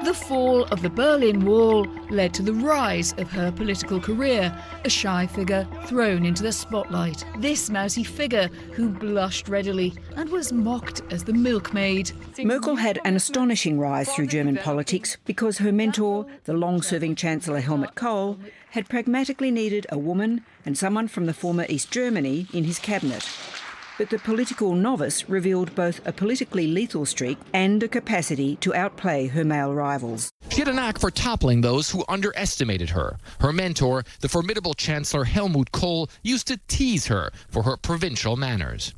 [0.04, 4.54] The fall of the Berlin Wall led to the rise of her political career,
[4.84, 7.24] a shy figure thrown into the spotlight.
[7.38, 12.12] This mousy figure who blushed readily and was mocked as the milkmaid.
[12.38, 17.60] Merkel had an astonishing rise through German politics because her mentor, the long serving Chancellor
[17.60, 18.38] Helmut Kohl,
[18.72, 23.26] had pragmatically needed a woman and someone from the former East Germany in his cabinet.
[23.96, 29.28] But the political novice revealed both a politically lethal streak and a capacity to outplay
[29.28, 30.30] her male rivals.
[30.50, 33.18] She had a knack for toppling those who underestimated her.
[33.40, 38.92] Her mentor, the formidable Chancellor Helmut Kohl, used to tease her for her provincial manners.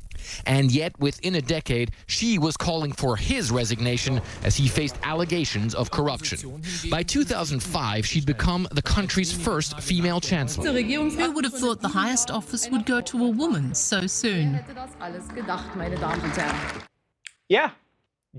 [0.45, 5.75] And yet, within a decade, she was calling for his resignation as he faced allegations
[5.75, 6.61] of corruption.
[6.89, 10.71] By 2005, she'd become the country's first female chancellor.
[10.71, 14.59] Who would have thought the highest office would go to a woman so soon?
[17.49, 17.71] Yeah,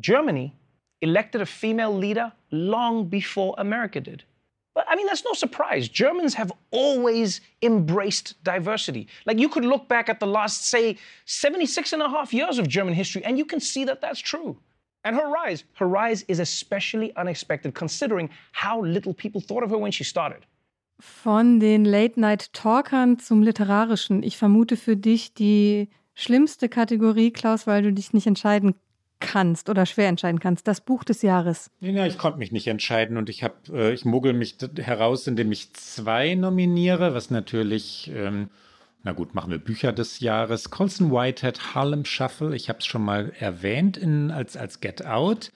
[0.01, 0.55] Germany
[1.01, 4.25] elected a female leader long before America did.
[4.87, 5.89] I mean, that's no surprise.
[5.89, 9.09] Germans have always embraced diversity.
[9.27, 12.69] Like you could look back at the last, say, 76 and a half years of
[12.69, 14.57] German history, and you can see that that's true.
[15.05, 19.79] And her rise, her rise is especially unexpected considering how little people thought of her
[19.79, 20.47] when she started.
[21.01, 24.23] Von den Late-Night-Talkern zum Literarischen.
[24.25, 28.75] Ich vermute für dich die schlimmste Kategorie, Klaus, weil du dich nicht entscheiden
[29.21, 30.69] kannst oder schwer entscheiden kannst.
[30.69, 31.71] Das Buch des Jahres.
[31.81, 35.53] Ja, ich konnte mich nicht entscheiden und ich habe, äh, ich mogel mich heraus, indem
[35.53, 38.51] ich zwei nominiere, was natürlich, ähm,
[39.03, 40.71] na gut, machen wir Bücher des Jahres.
[40.71, 42.55] Colson Whitehead, Harlem Shuffle.
[42.55, 45.53] Ich habe es schon mal erwähnt in, als, als Get Out.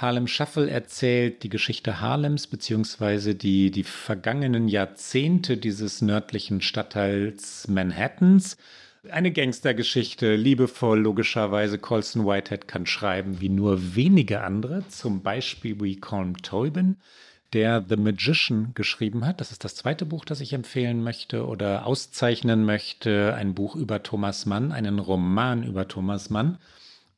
[0.00, 8.56] Harlem Shuffle erzählt die Geschichte Harlems beziehungsweise die, die vergangenen Jahrzehnte dieses nördlichen Stadtteils Manhattans
[9.08, 11.78] eine Gangstergeschichte, liebevoll logischerweise.
[11.78, 16.96] Colson Whitehead kann schreiben wie nur wenige andere, zum Beispiel wie Colm Tobin,
[17.52, 19.40] der The Magician geschrieben hat.
[19.40, 23.34] Das ist das zweite Buch, das ich empfehlen möchte oder auszeichnen möchte.
[23.34, 26.58] Ein Buch über Thomas Mann, einen Roman über Thomas Mann.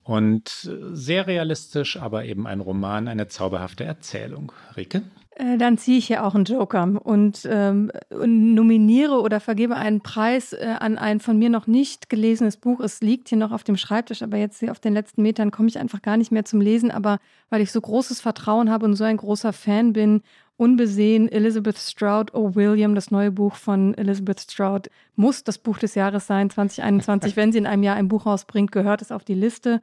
[0.04, 4.52] Und sehr realistisch, aber eben ein Roman, eine zauberhafte Erzählung.
[4.76, 5.02] Rike?
[5.36, 10.52] Äh, dann ziehe ich hier auch einen Joker und, ähm, nominiere oder vergebe einen Preis
[10.52, 12.80] äh, an ein von mir noch nicht gelesenes Buch.
[12.80, 15.68] Es liegt hier noch auf dem Schreibtisch, aber jetzt hier auf den letzten Metern komme
[15.68, 16.90] ich einfach gar nicht mehr zum Lesen.
[16.90, 17.18] Aber
[17.48, 20.22] weil ich so großes Vertrauen habe und so ein großer Fan bin,
[20.58, 25.94] unbesehen Elizabeth Stroud, Oh William, das neue Buch von Elizabeth Stroud, muss das Buch des
[25.94, 27.36] Jahres sein, 2021.
[27.36, 29.80] Wenn sie in einem Jahr ein Buch rausbringt, gehört es auf die Liste.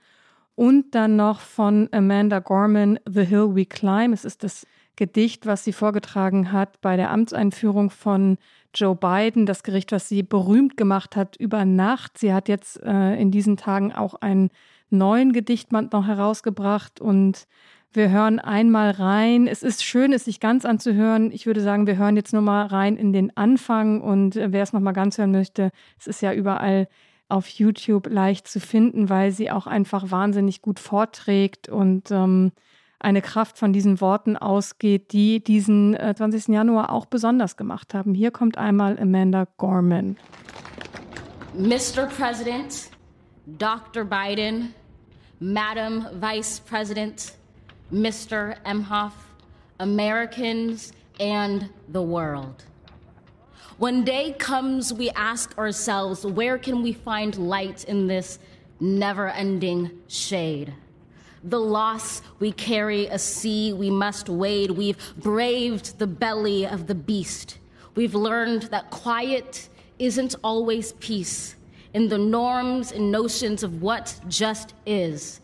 [0.53, 4.13] Und dann noch von Amanda Gorman, The Hill We Climb.
[4.13, 4.67] Es ist das
[4.99, 8.37] Gedicht, was sie vorgetragen hat bei der Amtseinführung von
[8.75, 12.17] Joe Biden, das Gericht, was sie berühmt gemacht hat über Nacht.
[12.17, 14.49] Sie hat jetzt äh, in diesen Tagen auch einen
[14.89, 17.47] neuen Gedichtband noch herausgebracht und
[17.93, 19.47] wir hören einmal rein.
[19.47, 21.31] Es ist schön, es sich ganz anzuhören.
[21.31, 24.63] Ich würde sagen, wir hören jetzt nur mal rein in den Anfang und äh, wer
[24.63, 26.89] es noch mal ganz hören möchte, es ist ja überall
[27.29, 32.51] auf YouTube leicht zu finden, weil sie auch einfach wahnsinnig gut vorträgt und ähm,
[32.99, 36.49] eine Kraft von diesen Worten ausgeht, die diesen 20.
[36.49, 38.13] Äh, Januar auch besonders gemacht haben.
[38.13, 40.17] Hier kommt einmal Amanda Gorman.
[41.53, 42.07] Mr.
[42.07, 42.89] President,
[43.57, 44.03] Dr.
[44.03, 44.73] Biden,
[45.39, 47.33] Madam Vice President,
[47.91, 48.55] Mr.
[48.65, 49.13] Emhoff,
[49.79, 52.65] Americans, and the world.
[53.77, 58.37] When day comes, we ask ourselves, where can we find light in this
[58.81, 60.73] never ending shade?
[61.43, 64.71] The loss we carry, a sea we must wade.
[64.71, 67.57] We've braved the belly of the beast.
[67.95, 71.55] We've learned that quiet isn't always peace.
[71.93, 75.41] In the norms and notions of what just is,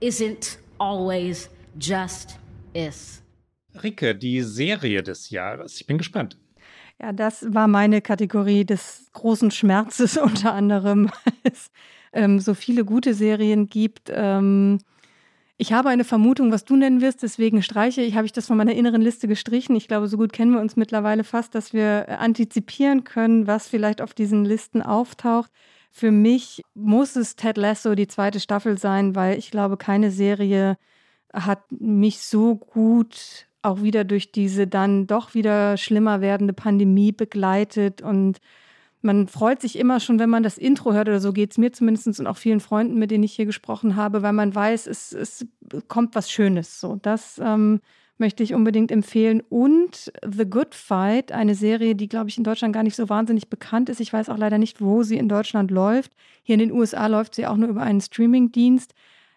[0.00, 2.36] isn't always just
[2.74, 3.22] is.
[3.74, 5.80] Rike, die Serie des Jahres.
[5.80, 6.36] Ich bin gespannt.
[7.00, 11.70] Ja, das war meine Kategorie des großen Schmerzes unter anderem, weil es
[12.12, 14.10] ähm, so viele gute Serien gibt.
[14.14, 14.78] Ähm,
[15.58, 18.56] ich habe eine Vermutung, was du nennen wirst, deswegen streiche ich, habe ich das von
[18.56, 19.76] meiner inneren Liste gestrichen.
[19.76, 23.68] Ich glaube, so gut kennen wir uns mittlerweile fast, dass wir äh, antizipieren können, was
[23.68, 25.50] vielleicht auf diesen Listen auftaucht.
[25.90, 30.78] Für mich muss es Ted Lasso die zweite Staffel sein, weil ich glaube, keine Serie
[31.32, 38.02] hat mich so gut auch wieder durch diese dann doch wieder schlimmer werdende Pandemie begleitet
[38.02, 38.38] und
[39.02, 41.72] man freut sich immer schon, wenn man das Intro hört, oder so geht es mir
[41.72, 45.12] zumindest und auch vielen Freunden, mit denen ich hier gesprochen habe, weil man weiß, es,
[45.12, 45.46] es
[45.88, 46.80] kommt was Schönes.
[46.80, 47.80] So, das ähm,
[48.18, 49.42] möchte ich unbedingt empfehlen.
[49.48, 53.48] Und The Good Fight, eine Serie, die, glaube ich, in Deutschland gar nicht so wahnsinnig
[53.48, 54.00] bekannt ist.
[54.00, 56.12] Ich weiß auch leider nicht, wo sie in Deutschland läuft.
[56.42, 58.94] Hier in den USA läuft sie auch nur über einen Streamingdienst.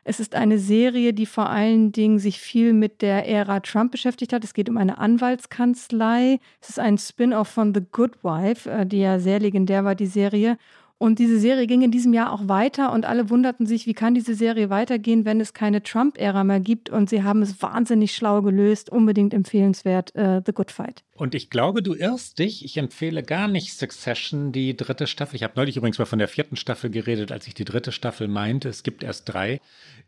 [0.07, 4.33] Es ist eine Serie, die vor allen Dingen sich viel mit der Ära Trump beschäftigt
[4.33, 4.43] hat.
[4.43, 6.39] Es geht um eine Anwaltskanzlei.
[6.61, 10.05] Es ist ein Spin-off von The Good Wife, äh, die ja sehr legendär war, die
[10.05, 10.59] Serie.
[10.99, 14.13] Und diese Serie ging in diesem Jahr auch weiter und alle wunderten sich, wie kann
[14.13, 16.91] diese Serie weitergehen, wenn es keine Trump-Ära mehr gibt.
[16.91, 21.03] Und sie haben es wahnsinnig schlau gelöst, unbedingt empfehlenswert, uh, The Good Fight.
[21.17, 22.65] Und ich glaube, du irrst dich.
[22.65, 25.37] Ich empfehle gar nicht Succession, die dritte Staffel.
[25.37, 28.27] Ich habe neulich übrigens mal von der vierten Staffel geredet, als ich die dritte Staffel
[28.27, 28.67] meinte.
[28.67, 29.61] Es gibt erst drei.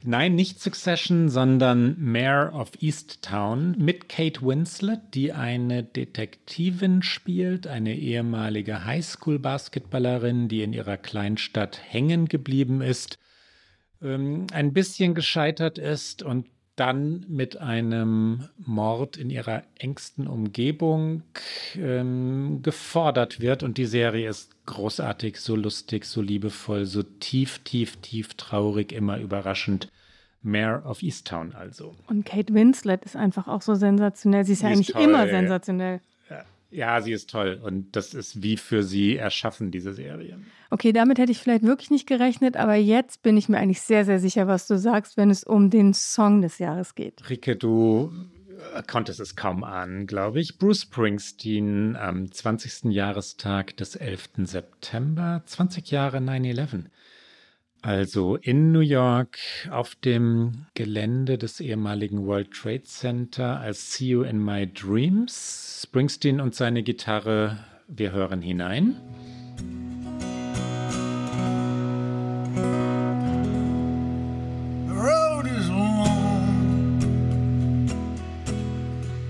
[0.04, 7.96] Nein, nicht Succession, sondern Mayor of Easttown mit Kate Winslet, die eine Detektivin spielt, eine
[7.96, 13.18] ehemalige Highschool-Basketballerin, die in ihrer Kleinstadt hängen geblieben ist,
[14.02, 16.48] ähm, ein bisschen gescheitert ist und
[16.78, 21.24] dann mit einem Mord in ihrer engsten Umgebung
[21.76, 23.64] ähm, gefordert wird.
[23.64, 29.18] Und die Serie ist großartig, so lustig, so liebevoll, so tief, tief, tief traurig, immer
[29.18, 29.90] überraschend.
[30.44, 31.96] Mayor of Easttown also.
[32.08, 34.46] Und Kate Winslet ist einfach auch so sensationell.
[34.46, 36.00] Sie ist ja eigentlich ist immer sensationell.
[36.70, 40.40] Ja, sie ist toll und das ist wie für sie erschaffen, diese Serie.
[40.70, 44.04] Okay, damit hätte ich vielleicht wirklich nicht gerechnet, aber jetzt bin ich mir eigentlich sehr,
[44.04, 47.30] sehr sicher, was du sagst, wenn es um den Song des Jahres geht.
[47.30, 48.12] Rike, du
[48.76, 50.58] äh, konntest es kaum ahnen, glaube ich.
[50.58, 52.92] Bruce Springsteen am 20.
[52.92, 54.30] Jahrestag des 11.
[54.44, 56.86] September, 20 Jahre 9-11.
[57.88, 59.40] Also in New York
[59.72, 65.84] auf dem Gelände des ehemaligen World Trade Center als See You in My Dreams.
[65.84, 68.98] Springsteen und seine Gitarre, wir hören hinein.
[74.86, 77.00] The road is long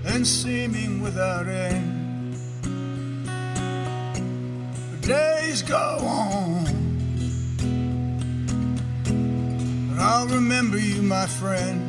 [0.04, 2.34] and seeming without end.
[5.00, 6.67] The days go on.
[10.18, 11.80] I'll remember you, my friend.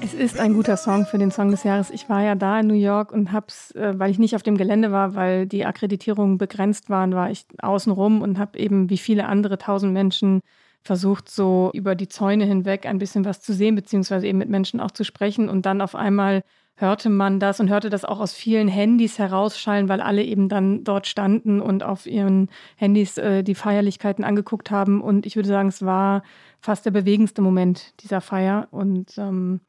[0.00, 1.90] Es ist ein guter Song für den Song des Jahres.
[1.90, 4.56] Ich war ja da in New York und hab's, äh, weil ich nicht auf dem
[4.56, 9.26] Gelände war, weil die Akkreditierungen begrenzt waren, war ich außenrum und habe eben wie viele
[9.26, 10.40] andere tausend Menschen
[10.82, 14.80] versucht, so über die Zäune hinweg ein bisschen was zu sehen, beziehungsweise eben mit Menschen
[14.80, 15.50] auch zu sprechen.
[15.50, 16.42] Und dann auf einmal
[16.80, 20.82] hörte man das und hörte das auch aus vielen Handys herausschallen, weil alle eben dann
[20.84, 25.00] dort standen und auf ihren Handys äh, die Feierlichkeiten angeguckt haben.
[25.00, 26.22] Und ich würde sagen, es war
[26.60, 28.68] fast der bewegendste Moment dieser Feier.
[28.70, 29.60] Und ähm,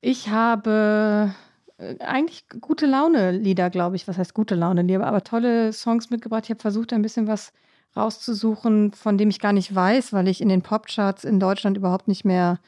[0.00, 1.34] ich habe
[1.78, 4.08] äh, eigentlich gute Laune-Lieder, glaube ich.
[4.08, 5.06] Was heißt gute Laune-Lieder?
[5.06, 6.44] Aber tolle Songs mitgebracht.
[6.44, 7.52] Ich habe versucht, ein bisschen was
[7.96, 12.08] rauszusuchen, von dem ich gar nicht weiß, weil ich in den Popcharts in Deutschland überhaupt
[12.08, 12.58] nicht mehr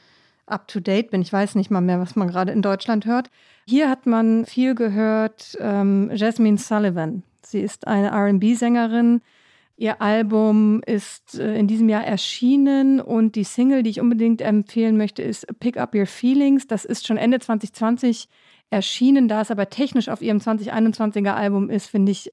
[0.51, 1.23] up to date bin.
[1.23, 3.31] Ich weiß nicht mal mehr, was man gerade in Deutschland hört.
[3.67, 7.23] Hier hat man viel gehört, ähm, Jasmine Sullivan.
[7.43, 9.23] Sie ist eine RB-Sängerin.
[9.77, 14.97] Ihr Album ist äh, in diesem Jahr erschienen und die Single, die ich unbedingt empfehlen
[14.97, 16.67] möchte, ist Pick Up Your Feelings.
[16.67, 18.29] Das ist schon Ende 2020
[18.69, 19.27] erschienen.
[19.27, 22.33] Da es aber technisch auf ihrem 2021er Album ist, finde ich,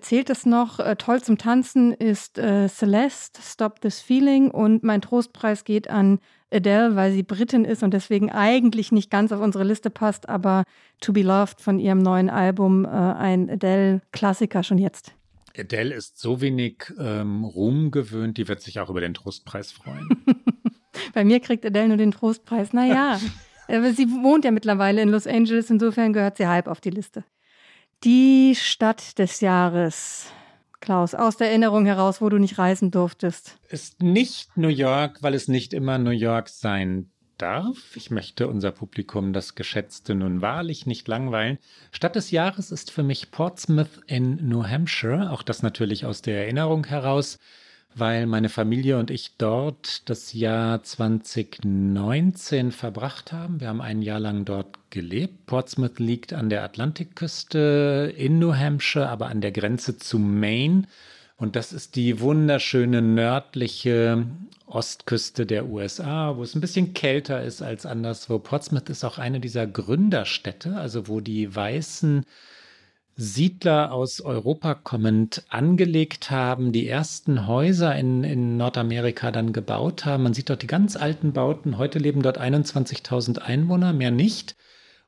[0.00, 0.80] zählt es noch.
[0.80, 6.20] Äh, toll zum Tanzen ist äh, Celeste, Stop This Feeling und mein Trostpreis geht an
[6.52, 10.64] Adele, weil sie Britin ist und deswegen eigentlich nicht ganz auf unsere Liste passt, aber
[11.00, 15.14] To Be Loved von ihrem neuen Album äh, ein Adele-Klassiker schon jetzt.
[15.58, 20.08] Adele ist so wenig ähm, Ruhm gewöhnt, die wird sich auch über den Trostpreis freuen.
[21.14, 22.72] Bei mir kriegt Adele nur den Trostpreis.
[22.72, 23.18] Naja,
[23.68, 27.24] aber sie wohnt ja mittlerweile in Los Angeles, insofern gehört sie halb auf die Liste.
[28.04, 30.32] Die Stadt des Jahres.
[30.78, 33.58] Klaus, aus der Erinnerung heraus, wo du nicht reisen durftest?
[33.68, 37.96] Ist nicht New York, weil es nicht immer New York sein darf.
[37.96, 41.58] Ich möchte unser Publikum, das Geschätzte, nun wahrlich nicht langweilen.
[41.90, 46.42] Stadt des Jahres ist für mich Portsmouth in New Hampshire, auch das natürlich aus der
[46.42, 47.40] Erinnerung heraus
[47.94, 53.60] weil meine Familie und ich dort das Jahr 2019 verbracht haben.
[53.60, 55.46] Wir haben ein Jahr lang dort gelebt.
[55.46, 60.84] Portsmouth liegt an der Atlantikküste in New Hampshire, aber an der Grenze zu Maine.
[61.36, 64.26] Und das ist die wunderschöne nördliche
[64.66, 68.38] Ostküste der USA, wo es ein bisschen kälter ist als anderswo.
[68.38, 72.24] Portsmouth ist auch eine dieser Gründerstädte, also wo die weißen
[73.20, 80.22] Siedler aus Europa kommend angelegt haben, die ersten Häuser in, in Nordamerika dann gebaut haben.
[80.22, 81.78] Man sieht dort die ganz alten Bauten.
[81.78, 84.54] Heute leben dort 21.000 Einwohner, mehr nicht.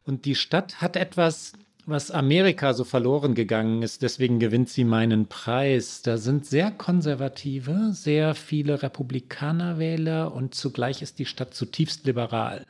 [0.05, 1.53] Und die Stadt hat etwas,
[1.87, 4.03] was Amerika so verloren gegangen ist.
[4.03, 6.03] Deswegen gewinnt sie meinen Preis.
[6.03, 12.67] Da sind sehr konservative, sehr viele Republikanerwähler und zugleich ist die Stadt zutiefst liberal.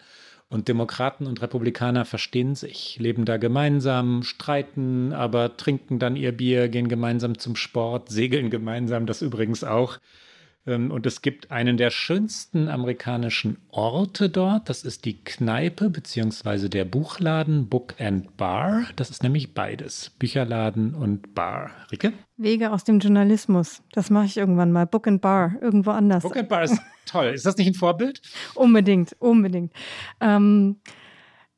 [0.52, 6.68] Und Demokraten und Republikaner verstehen sich, leben da gemeinsam, streiten, aber trinken dann ihr Bier,
[6.68, 9.98] gehen gemeinsam zum Sport, segeln gemeinsam, das übrigens auch.
[10.66, 14.68] Ähm, und es gibt einen der schönsten amerikanischen Orte dort.
[14.68, 16.68] Das ist die Kneipe bzw.
[16.68, 18.84] der Buchladen Book and Bar.
[18.96, 20.10] Das ist nämlich beides.
[20.18, 21.70] Bücherladen und Bar.
[21.90, 22.12] Rike?
[22.36, 23.82] Wege aus dem Journalismus.
[23.92, 24.86] Das mache ich irgendwann mal.
[24.86, 25.54] Book and Bar.
[25.60, 26.22] Irgendwo anders.
[26.22, 27.28] Book and Bar ist toll.
[27.28, 28.20] Ist das nicht ein Vorbild?
[28.54, 29.72] unbedingt, unbedingt.
[30.20, 30.76] Ähm,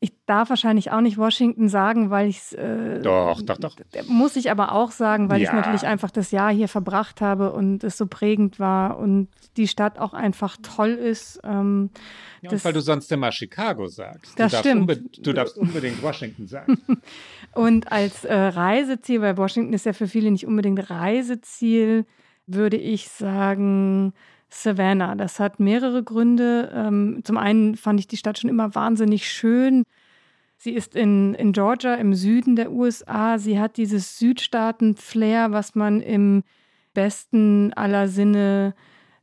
[0.05, 2.53] Ich darf wahrscheinlich auch nicht Washington sagen, weil ich es.
[2.55, 3.77] Äh, doch, doch, doch.
[4.09, 5.49] Muss ich aber auch sagen, weil Ja.
[5.51, 9.69] ich natürlich einfach das Jahr hier verbracht habe und es so prägend war und die
[9.69, 11.39] Stadt auch einfach toll ist.
[11.45, 11.91] Ähm,
[12.41, 14.37] Ja, das- und weil du sonst immer Chicago sagst.
[14.41, 15.27] Das du, darfst stimmt.
[15.27, 16.79] du darfst unbedingt Washington sagen.
[17.55, 22.07] Und als äh, Reiseziel, weil Washington ist ja für viele nicht unbedingt Reiseziel,
[22.49, 24.15] würde ich sagen
[24.53, 25.15] Savannah.
[25.15, 26.71] Das hat mehrere Gründe.
[26.75, 29.85] Ähm, zum einen fand ich die Stadt schon immer wahnsinnig schön.
[30.59, 33.39] Sie ist in, in Georgia im Süden der USA.
[33.39, 36.45] Sie hat dieses Südstaaten-Flair, was man im
[36.95, 38.75] besten aller Sinne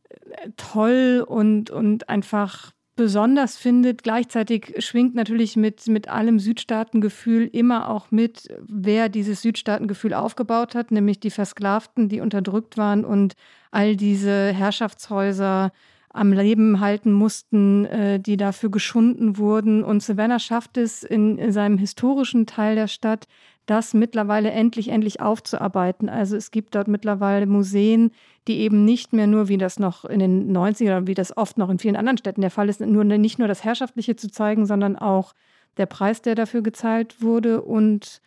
[0.09, 4.03] äh, toll und, und einfach besonders findet.
[4.03, 10.91] Gleichzeitig schwingt natürlich mit, mit allem Südstaatengefühl immer auch mit, wer dieses Südstaatengefühl aufgebaut hat,
[10.91, 13.35] nämlich die Versklavten, die unterdrückt waren und
[13.71, 15.71] all diese Herrschaftshäuser
[16.11, 19.81] am Leben halten mussten, äh, die dafür geschunden wurden.
[19.81, 23.27] Und Savannah schafft es in, in seinem historischen Teil der Stadt,
[23.69, 26.09] das mittlerweile endlich, endlich aufzuarbeiten.
[26.09, 28.11] Also es gibt dort mittlerweile Museen,
[28.47, 31.69] die eben nicht mehr nur, wie das noch in den 90ern, wie das oft noch
[31.69, 34.95] in vielen anderen Städten der Fall ist, nur, nicht nur das Herrschaftliche zu zeigen, sondern
[34.95, 35.33] auch
[35.77, 38.21] der Preis, der dafür gezahlt wurde und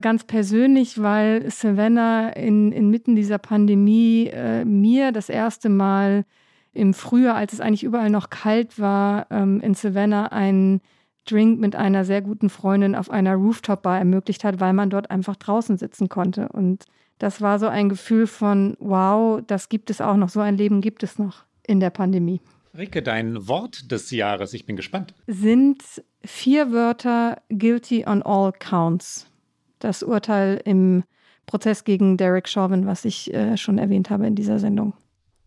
[0.00, 6.24] ganz persönlich, weil Savannah in, inmitten dieser Pandemie äh, mir das erste Mal
[6.72, 10.80] im Frühjahr, als es eigentlich überall noch kalt war, ähm, in Savannah einen
[11.24, 15.36] Drink mit einer sehr guten Freundin auf einer Rooftop-Bar ermöglicht hat, weil man dort einfach
[15.36, 16.48] draußen sitzen konnte.
[16.48, 16.84] Und
[17.18, 20.80] das war so ein Gefühl von, wow, das gibt es auch noch, so ein Leben
[20.80, 22.40] gibt es noch in der Pandemie.
[22.76, 25.14] Rike, dein Wort des Jahres, ich bin gespannt.
[25.26, 25.82] Sind
[26.24, 29.26] vier Wörter guilty on all counts.
[29.80, 31.04] Das Urteil im
[31.46, 34.94] Prozess gegen Derek Chauvin, was ich äh, schon erwähnt habe in dieser Sendung.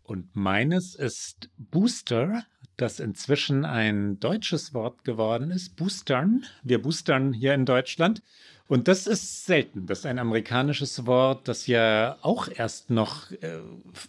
[0.02, 2.44] Und meines ist Booster,
[2.76, 5.76] das inzwischen ein deutsches Wort geworden ist.
[5.76, 6.44] Boostern.
[6.62, 8.22] Wir boostern hier in Deutschland.
[8.66, 9.86] Und das ist selten.
[9.86, 13.58] Das ist ein amerikanisches Wort, das ja auch erst noch äh,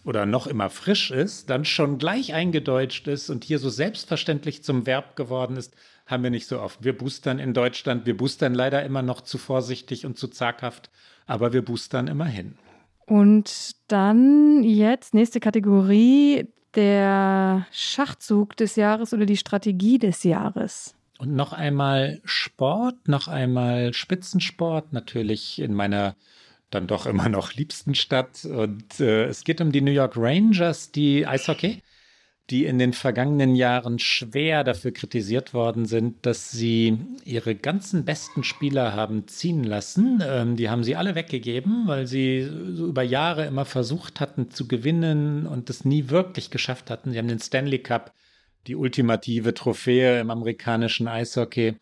[0.04, 4.86] oder noch immer frisch ist, dann schon gleich eingedeutscht ist und hier so selbstverständlich zum
[4.86, 5.74] Verb geworden ist,
[6.06, 6.82] haben wir nicht so oft.
[6.82, 8.06] Wir boostern in Deutschland.
[8.06, 10.90] Wir boostern leider immer noch zu vorsichtig und zu zaghaft,
[11.26, 12.56] aber wir boostern immerhin.
[13.06, 20.94] Und dann jetzt nächste Kategorie, der Schachzug des Jahres oder die Strategie des Jahres.
[21.18, 26.14] Und noch einmal Sport, noch einmal Spitzensport, natürlich in meiner
[26.70, 28.44] dann doch immer noch liebsten Stadt.
[28.44, 31.82] Und äh, es geht um die New York Rangers, die Eishockey,
[32.50, 38.44] die in den vergangenen Jahren schwer dafür kritisiert worden sind, dass sie ihre ganzen besten
[38.44, 40.22] Spieler haben ziehen lassen.
[40.24, 44.68] Ähm, die haben sie alle weggegeben, weil sie so über Jahre immer versucht hatten zu
[44.68, 47.10] gewinnen und es nie wirklich geschafft hatten.
[47.10, 48.12] Sie haben den Stanley Cup
[48.68, 51.76] die ultimative Trophäe im amerikanischen Eishockey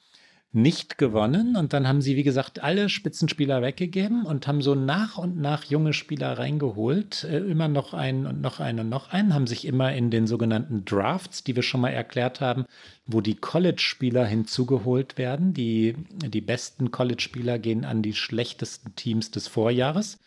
[0.55, 1.57] nicht gewonnen.
[1.57, 5.65] Und dann haben sie, wie gesagt, alle Spitzenspieler weggegeben und haben so nach und nach
[5.65, 7.25] junge Spieler reingeholt.
[7.25, 10.27] Äh, immer noch einen und noch einen und noch einen, haben sich immer in den
[10.27, 12.65] sogenannten Drafts, die wir schon mal erklärt haben,
[13.07, 15.55] wo die College-Spieler hinzugeholt werden.
[15.55, 20.19] Die, die besten College-Spieler gehen an die schlechtesten Teams des Vorjahres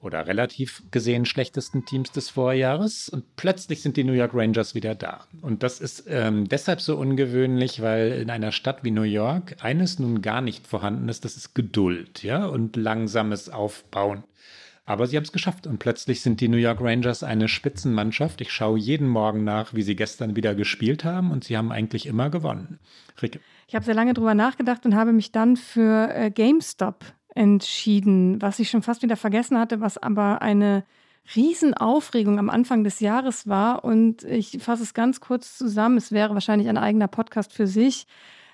[0.00, 4.94] oder relativ gesehen schlechtesten Teams des Vorjahres und plötzlich sind die New York Rangers wieder
[4.94, 5.26] da.
[5.42, 9.98] Und das ist ähm, deshalb so ungewöhnlich, weil in einer Stadt wie New York eines
[9.98, 14.24] nun gar nicht vorhanden ist, das ist Geduld, ja, und langsames Aufbauen.
[14.86, 18.40] Aber sie haben es geschafft und plötzlich sind die New York Rangers eine Spitzenmannschaft.
[18.40, 22.06] Ich schaue jeden Morgen nach, wie sie gestern wieder gespielt haben und sie haben eigentlich
[22.06, 22.80] immer gewonnen.
[23.22, 23.38] Rike.
[23.68, 27.04] Ich habe sehr lange drüber nachgedacht und habe mich dann für äh, GameStop
[27.34, 30.84] entschieden, was ich schon fast wieder vergessen hatte, was aber eine
[31.34, 33.84] Riesenaufregung am Anfang des Jahres war.
[33.84, 35.96] Und ich fasse es ganz kurz zusammen.
[35.96, 38.06] Es wäre wahrscheinlich ein eigener Podcast für sich.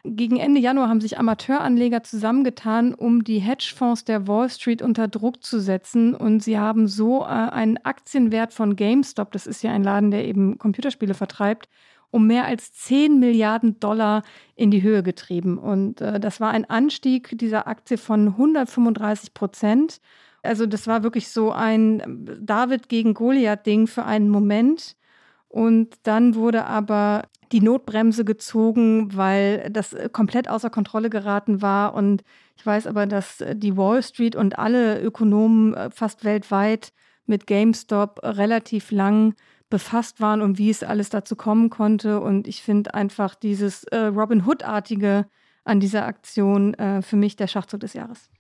[0.09, 5.43] Gegen Ende Januar haben sich Amateuranleger zusammengetan, um die Hedgefonds der Wall Street unter Druck
[5.43, 6.15] zu setzen.
[6.15, 10.25] Und sie haben so äh, einen Aktienwert von GameStop, das ist ja ein Laden, der
[10.25, 11.69] eben Computerspiele vertreibt,
[12.11, 14.23] um mehr als 10 Milliarden Dollar
[14.55, 15.59] in die Höhe getrieben.
[15.59, 20.01] Und äh, das war ein Anstieg dieser Aktie von 135 Prozent.
[20.43, 24.97] Also das war wirklich so ein David gegen Goliath-Ding für einen Moment.
[25.49, 31.95] Und dann wurde aber die Notbremse gezogen, weil das komplett außer Kontrolle geraten war.
[31.95, 32.23] Und
[32.57, 36.93] ich weiß aber, dass die Wall Street und alle Ökonomen äh, fast weltweit
[37.27, 39.35] mit GameStop relativ lang
[39.69, 42.21] befasst waren und wie es alles dazu kommen konnte.
[42.21, 45.27] Und ich finde einfach dieses äh, Robin Hood-artige
[45.65, 48.31] an dieser Aktion äh, für mich der Schachzug des Jahres.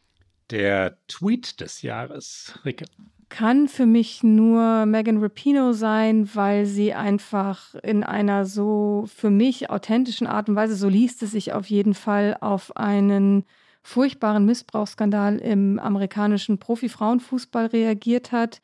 [0.51, 2.85] Der Tweet des Jahres, Rike.
[3.29, 9.71] kann für mich nur Megan Rapino sein, weil sie einfach in einer so für mich
[9.71, 13.45] authentischen Art und Weise, so liest es sich auf jeden Fall, auf einen
[13.83, 18.61] furchtbaren Missbrauchsskandal im amerikanischen Profi-Frauenfußball reagiert hat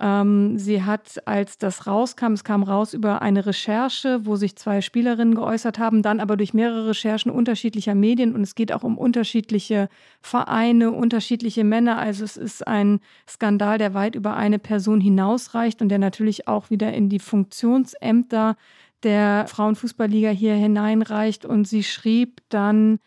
[0.00, 4.80] ähm, sie hat, als das rauskam, es kam raus über eine Recherche, wo sich zwei
[4.80, 8.96] Spielerinnen geäußert haben, dann aber durch mehrere Recherchen unterschiedlicher Medien und es geht auch um
[8.96, 9.90] unterschiedliche
[10.22, 11.98] Vereine, unterschiedliche Männer.
[11.98, 16.70] Also es ist ein Skandal, der weit über eine Person hinausreicht und der natürlich auch
[16.70, 18.56] wieder in die Funktionsämter
[19.02, 21.44] der Frauenfußballliga hier hineinreicht.
[21.44, 23.00] Und sie schrieb dann,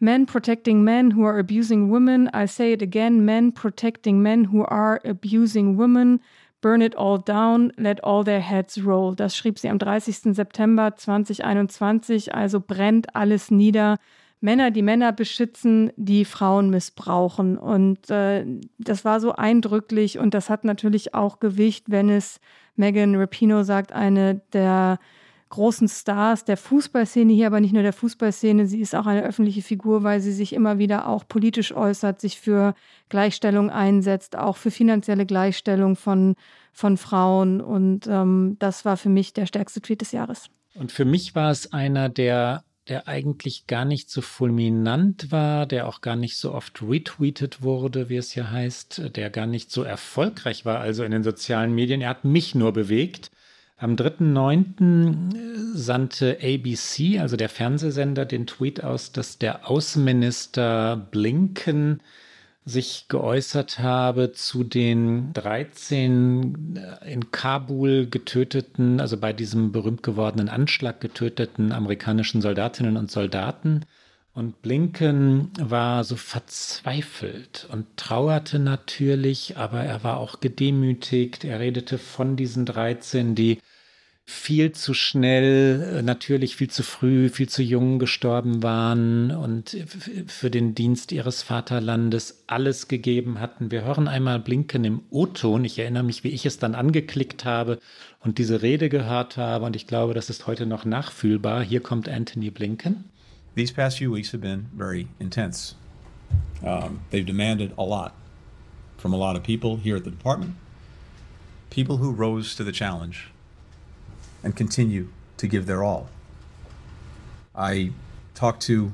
[0.00, 2.28] Men protecting men who are abusing women.
[2.32, 6.20] I say it again men protecting men who are abusing women.
[6.60, 9.14] Burn it all down, let all their heads roll.
[9.14, 10.34] Das schrieb sie am 30.
[10.34, 12.34] September 2021.
[12.34, 13.96] Also brennt alles nieder.
[14.40, 17.58] Männer, die Männer beschützen, die Frauen missbrauchen.
[17.58, 18.44] Und äh,
[18.78, 22.40] das war so eindrücklich und das hat natürlich auch Gewicht, wenn es
[22.76, 24.98] Megan Rapino sagt, eine der
[25.48, 28.66] großen Stars der Fußballszene hier, aber nicht nur der Fußballszene.
[28.66, 32.38] Sie ist auch eine öffentliche Figur, weil sie sich immer wieder auch politisch äußert, sich
[32.40, 32.74] für
[33.08, 36.34] Gleichstellung einsetzt, auch für finanzielle Gleichstellung von,
[36.72, 37.60] von Frauen.
[37.60, 40.50] Und ähm, das war für mich der stärkste Tweet des Jahres.
[40.74, 45.86] Und für mich war es einer, der der eigentlich gar nicht so fulminant war, der
[45.86, 49.82] auch gar nicht so oft retweetet wurde, wie es hier heißt, der gar nicht so
[49.82, 52.00] erfolgreich war, also in den sozialen Medien.
[52.00, 53.30] Er hat mich nur bewegt.
[53.80, 55.76] Am 3.9.
[55.76, 62.00] sandte ABC, also der Fernsehsender, den Tweet aus, dass der Außenminister Blinken
[62.64, 71.00] sich geäußert habe zu den 13 in Kabul getöteten, also bei diesem berühmt gewordenen Anschlag
[71.00, 73.84] getöteten amerikanischen Soldatinnen und Soldaten.
[74.34, 81.44] Und Blinken war so verzweifelt und trauerte natürlich, aber er war auch gedemütigt.
[81.44, 83.58] Er redete von diesen 13, die
[84.30, 89.74] viel zu schnell, äh, natürlich viel zu früh, viel zu jung gestorben waren und
[90.26, 93.70] für den Dienst ihres Vaterlandes alles gegeben hatten.
[93.70, 95.64] Wir hören einmal Blinken im O-Ton.
[95.64, 97.78] Ich erinnere mich, wie ich es dann angeklickt habe
[98.22, 101.62] und diese Rede gehört habe und ich glaube, das ist heute noch nachfühlbar.
[101.62, 103.04] Hier kommt Anthony Blinken.
[103.56, 105.74] These past few weeks have been very intense.
[106.60, 108.12] Um, they've demanded a lot
[108.98, 110.52] from a lot of people here at the department,
[111.70, 113.30] people who rose to the challenge
[114.42, 116.08] and continue to give their all.
[117.54, 117.90] I
[118.34, 118.92] talked to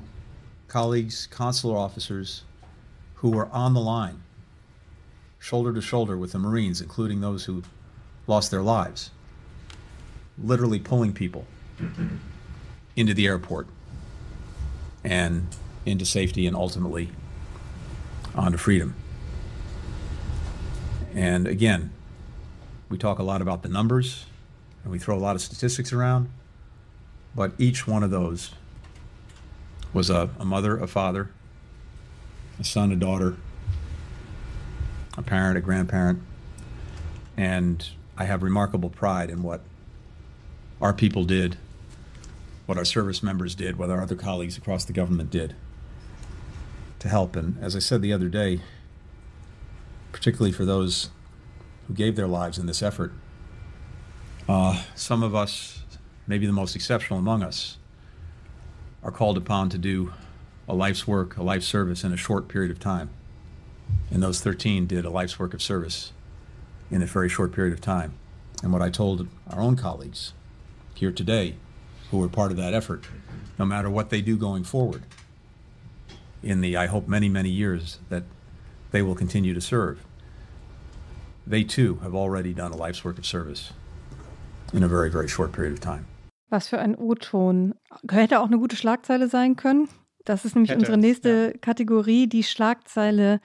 [0.68, 2.42] colleagues, consular officers
[3.16, 4.22] who were on the line,
[5.38, 7.62] shoulder to shoulder with the Marines, including those who
[8.26, 9.10] lost their lives,
[10.42, 11.46] literally pulling people
[12.96, 13.66] into the airport
[15.02, 15.46] and
[15.84, 17.10] into safety and ultimately
[18.34, 18.94] onto freedom.
[21.14, 21.92] And again,
[22.88, 24.26] we talk a lot about the numbers
[24.84, 26.30] and we throw a lot of statistics around,
[27.34, 28.52] but each one of those
[29.92, 31.30] was a, a mother, a father,
[32.60, 33.36] a son, a daughter,
[35.18, 36.20] a parent, a grandparent,
[37.36, 39.62] and I have remarkable pride in what
[40.80, 41.56] our people did
[42.66, 45.54] what our service members did, what our other colleagues across the government did
[46.98, 47.36] to help.
[47.36, 48.60] And as I said the other day,
[50.12, 51.10] particularly for those
[51.86, 53.12] who gave their lives in this effort,
[54.48, 55.82] uh, some of us,
[56.26, 57.78] maybe the most exceptional among us,
[59.02, 60.12] are called upon to do
[60.68, 63.10] a life's work, a life service in a short period of time.
[64.10, 66.12] And those 13 did a life's work of service
[66.90, 68.14] in a very short period of time.
[68.62, 70.32] And what I told our own colleagues
[70.94, 71.56] here today
[72.10, 73.04] who were part of that effort,
[73.58, 75.02] no matter what they do going forward
[76.42, 78.24] in the, I hope, many, many years that
[78.90, 80.04] they will continue to serve.
[81.46, 83.72] They too have already done a life's work of service
[84.74, 86.04] in a very, very short period of time.
[86.50, 87.74] Was für ein O-Ton.
[88.10, 89.88] Hätte auch eine gute Schlagzeile sein können.
[90.24, 91.58] Das ist nämlich Hätte unsere nächste ja.
[91.60, 93.40] Kategorie, die Schlagzeile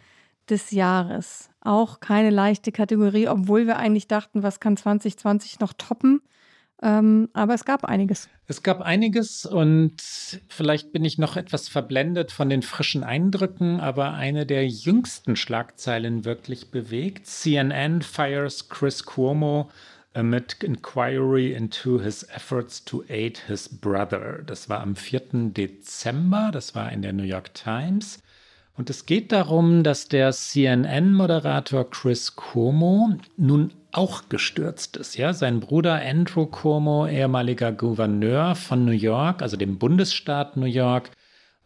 [0.50, 1.50] des Jahres.
[1.62, 6.22] Auch keine leichte Kategorie, obwohl wir eigentlich dachten, was kann 2020 noch toppen.
[6.82, 8.30] Ähm, aber es gab einiges.
[8.48, 9.96] Es gab einiges und
[10.48, 16.24] vielleicht bin ich noch etwas verblendet von den frischen Eindrücken, aber eine der jüngsten Schlagzeilen
[16.24, 17.28] wirklich bewegt.
[17.28, 19.70] CNN fires Chris Cuomo
[20.20, 24.44] amid inquiry into his efforts to aid his brother.
[24.46, 25.52] Das war am 4.
[25.54, 28.22] Dezember, das war in der New York Times.
[28.76, 35.18] Und es geht darum, dass der CNN-Moderator Chris Cuomo nun auch gestürzt ist.
[35.18, 41.12] Ja, sein Bruder Andrew Cuomo, ehemaliger Gouverneur von New York, also dem Bundesstaat New York,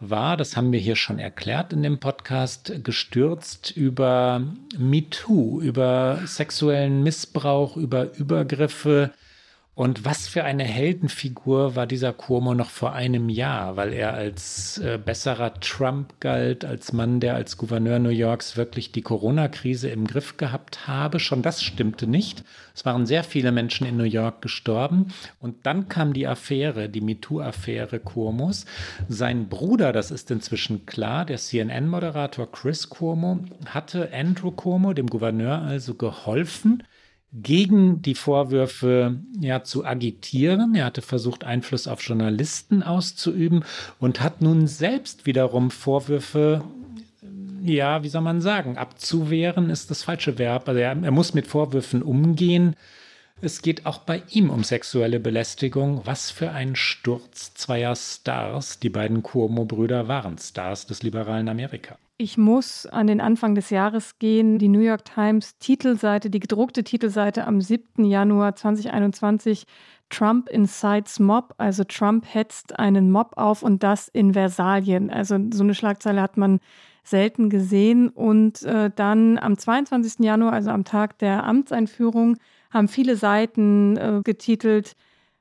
[0.09, 4.41] war, das haben wir hier schon erklärt in dem Podcast, gestürzt über
[4.77, 9.11] MeToo, über sexuellen Missbrauch, über Übergriffe
[9.75, 14.77] und was für eine Heldenfigur war dieser Cuomo noch vor einem Jahr, weil er als
[14.77, 20.05] äh, besserer Trump galt, als Mann, der als Gouverneur New Yorks wirklich die Corona-Krise im
[20.05, 21.19] Griff gehabt habe.
[21.19, 22.43] Schon das stimmte nicht.
[22.75, 25.07] Es waren sehr viele Menschen in New York gestorben.
[25.39, 28.65] Und dann kam die Affäre, die MeToo-Affäre Cuomos.
[29.09, 35.63] Sein Bruder, das ist inzwischen klar, der CNN-Moderator Chris Cuomo, hatte Andrew Cuomo, dem Gouverneur,
[35.63, 36.83] also geholfen,
[37.33, 40.75] gegen die Vorwürfe ja, zu agitieren.
[40.75, 43.65] Er hatte versucht, Einfluss auf Journalisten auszuüben
[43.99, 46.63] und hat nun selbst wiederum Vorwürfe,
[47.63, 50.67] ja, wie soll man sagen, abzuwehren ist das falsche Verb.
[50.67, 52.75] Also er, er muss mit Vorwürfen umgehen.
[53.41, 56.01] Es geht auch bei ihm um sexuelle Belästigung.
[56.05, 58.79] Was für ein Sturz zweier Stars.
[58.79, 61.97] Die beiden Cuomo-Brüder waren Stars des liberalen Amerika.
[62.17, 64.59] Ich muss an den Anfang des Jahres gehen.
[64.59, 68.05] Die New York Times Titelseite, die gedruckte Titelseite am 7.
[68.05, 69.65] Januar 2021.
[70.09, 75.09] Trump incites Mob, also Trump hetzt einen Mob auf und das in Versalien.
[75.09, 76.59] Also so eine Schlagzeile hat man
[77.03, 78.09] selten gesehen.
[78.09, 80.19] Und äh, dann am 22.
[80.19, 82.37] Januar, also am Tag der Amtseinführung,
[82.69, 84.95] haben viele Seiten äh, getitelt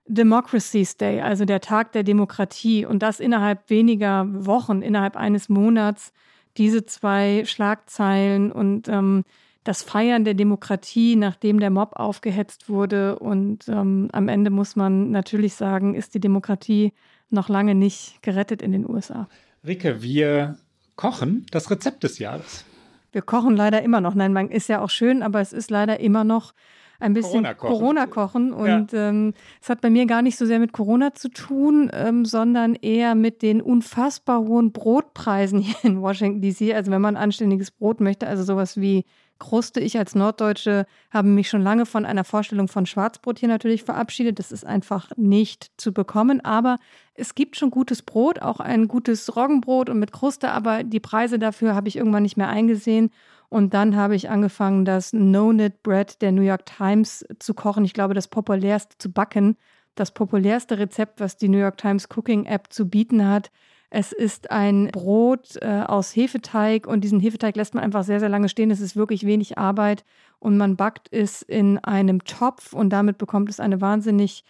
[0.06, 2.86] Democracy's Day, also der Tag der Demokratie.
[2.86, 6.12] Und das innerhalb weniger Wochen, innerhalb eines Monats
[6.56, 9.24] diese zwei Schlagzeilen und ähm,
[9.64, 13.18] das Feiern der Demokratie, nachdem der Mob aufgehetzt wurde.
[13.18, 16.92] Und ähm, am Ende muss man natürlich sagen, ist die Demokratie
[17.30, 19.28] noch lange nicht gerettet in den USA.
[19.64, 20.58] Rike, wir
[20.96, 22.64] kochen das Rezept des Jahres.
[23.12, 24.14] Wir kochen leider immer noch.
[24.14, 26.54] Nein, man ist ja auch schön, aber es ist leider immer noch
[27.02, 28.50] ein bisschen Corona-Kochen.
[28.52, 29.08] Corona und ja.
[29.08, 32.74] ähm, es hat bei mir gar nicht so sehr mit Corona zu tun, ähm, sondern
[32.74, 36.74] eher mit den unfassbar hohen Brotpreisen hier in Washington DC.
[36.74, 39.04] Also wenn man anständiges Brot möchte, also sowas wie
[39.42, 39.80] Kruste.
[39.80, 44.38] Ich als Norddeutsche habe mich schon lange von einer Vorstellung von Schwarzbrot hier natürlich verabschiedet.
[44.38, 46.40] Das ist einfach nicht zu bekommen.
[46.44, 46.78] Aber
[47.14, 50.52] es gibt schon gutes Brot, auch ein gutes Roggenbrot und mit Kruste.
[50.52, 53.10] Aber die Preise dafür habe ich irgendwann nicht mehr eingesehen.
[53.52, 57.84] Und dann habe ich angefangen, das No-Knit Bread der New York Times zu kochen.
[57.84, 59.58] Ich glaube, das populärste zu backen.
[59.94, 63.50] Das populärste Rezept, was die New York Times Cooking App zu bieten hat.
[63.90, 68.30] Es ist ein Brot äh, aus Hefeteig und diesen Hefeteig lässt man einfach sehr, sehr
[68.30, 68.70] lange stehen.
[68.70, 70.06] Es ist wirklich wenig Arbeit
[70.38, 74.44] und man backt es in einem Topf und damit bekommt es eine wahnsinnig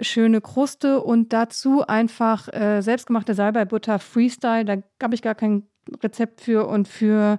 [0.00, 4.64] schöne Kruste und dazu einfach äh, selbstgemachte Salbeibutter Freestyle.
[4.64, 5.64] Da habe ich gar kein
[6.02, 7.38] Rezept für und für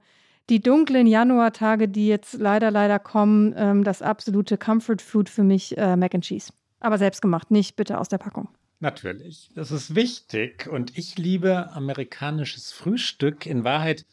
[0.49, 5.77] die dunklen Januartage, die jetzt leider, leider kommen, ähm, das absolute Comfort Food für mich
[5.77, 6.51] äh, Mac and Cheese.
[6.79, 8.49] Aber selbst gemacht, nicht bitte aus der Packung.
[8.79, 10.67] Natürlich, das ist wichtig.
[10.67, 14.05] Und ich liebe amerikanisches Frühstück in Wahrheit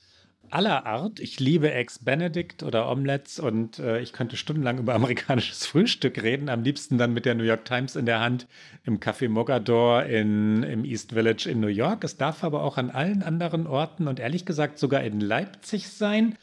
[0.54, 1.18] aller Art.
[1.18, 6.48] Ich liebe Eggs Benedict oder Omelettes und äh, ich könnte stundenlang über amerikanisches Frühstück reden.
[6.48, 8.46] Am liebsten dann mit der New York Times in der Hand
[8.84, 12.04] im Café Mogador in, im East Village in New York.
[12.04, 16.36] Es darf aber auch an allen anderen Orten und ehrlich gesagt sogar in Leipzig sein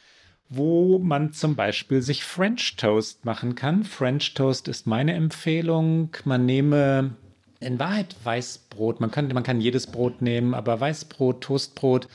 [0.54, 3.84] wo man zum Beispiel sich French Toast machen kann.
[3.84, 6.10] French Toast ist meine Empfehlung.
[6.26, 7.16] Man nehme
[7.58, 9.00] in Wahrheit Weißbrot.
[9.00, 12.06] Man kann, man kann jedes Brot nehmen, aber Weißbrot, Toastbrot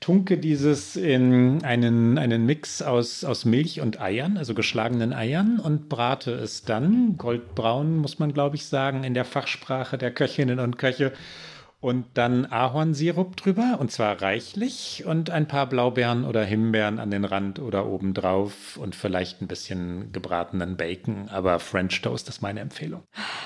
[0.00, 5.88] tunke dieses in einen, einen Mix aus, aus Milch und Eiern, also geschlagenen Eiern, und
[5.88, 10.78] brate es dann, goldbraun muss man glaube ich sagen, in der Fachsprache der Köchinnen und
[10.78, 11.12] Köche,
[11.80, 17.24] und dann Ahornsirup drüber und zwar reichlich und ein paar Blaubeeren oder Himbeeren an den
[17.24, 21.28] Rand oder oben drauf und vielleicht ein bisschen gebratenen Bacon.
[21.28, 23.02] Aber French Toast ist meine Empfehlung.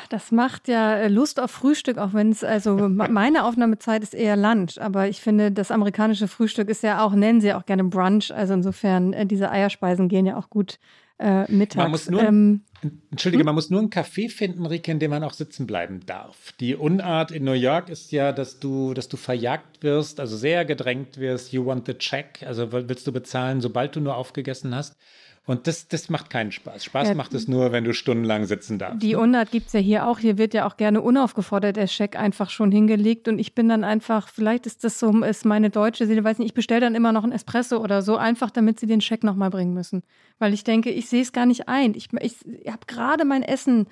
[0.08, 4.36] Das macht ja äh, Lust auf Frühstück, auch wenn es, also meine Aufnahmezeit ist eher
[4.36, 4.80] Lunch.
[4.80, 8.32] Aber ich finde, das amerikanische Frühstück ist ja auch, nennen sie auch gerne Brunch.
[8.34, 10.78] Also insofern, äh, diese Eierspeisen gehen ja auch gut
[11.22, 11.76] äh, mittags.
[11.76, 12.62] Man muss nur, ähm,
[13.10, 13.46] Entschuldige, hm?
[13.46, 16.52] man muss nur einen Café finden, Rike, in dem man auch sitzen bleiben darf.
[16.58, 20.64] Die Unart in New York ist ja, dass du, dass du verjagt wirst, also sehr
[20.64, 21.52] gedrängt wirst.
[21.52, 24.96] You want the check, also willst du bezahlen, sobald du nur aufgegessen hast.
[25.44, 26.84] Und das, das macht keinen Spaß.
[26.84, 29.02] Spaß ja, macht es nur, wenn du stundenlang sitzen darfst.
[29.02, 30.20] Die Unart gibt es ja hier auch.
[30.20, 33.26] Hier wird ja auch gerne unaufgefordert der Scheck einfach schon hingelegt.
[33.26, 36.46] Und ich bin dann einfach, vielleicht ist das so, ist meine deutsche Seele, weiß nicht,
[36.46, 39.50] ich bestelle dann immer noch einen Espresso oder so, einfach damit sie den Scheck nochmal
[39.50, 40.04] bringen müssen.
[40.38, 41.94] Weil ich denke, ich sehe es gar nicht ein.
[41.94, 43.88] Ich, ich, ich habe gerade mein Essen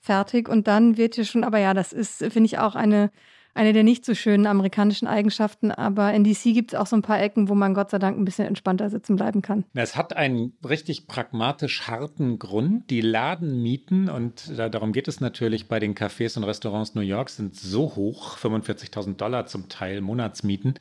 [0.00, 3.10] fertig und dann wird hier schon, aber ja, das ist, finde ich, auch eine
[3.54, 5.70] eine der nicht so schönen amerikanischen Eigenschaften.
[5.70, 8.18] Aber in DC gibt es auch so ein paar Ecken, wo man Gott sei Dank
[8.18, 9.64] ein bisschen entspannter sitzen bleiben kann.
[9.74, 12.90] Es hat einen richtig pragmatisch harten Grund.
[12.90, 17.30] Die Ladenmieten, und da, darum geht es natürlich bei den Cafés und Restaurants New York,
[17.30, 20.74] sind so hoch, 45.000 Dollar zum Teil Monatsmieten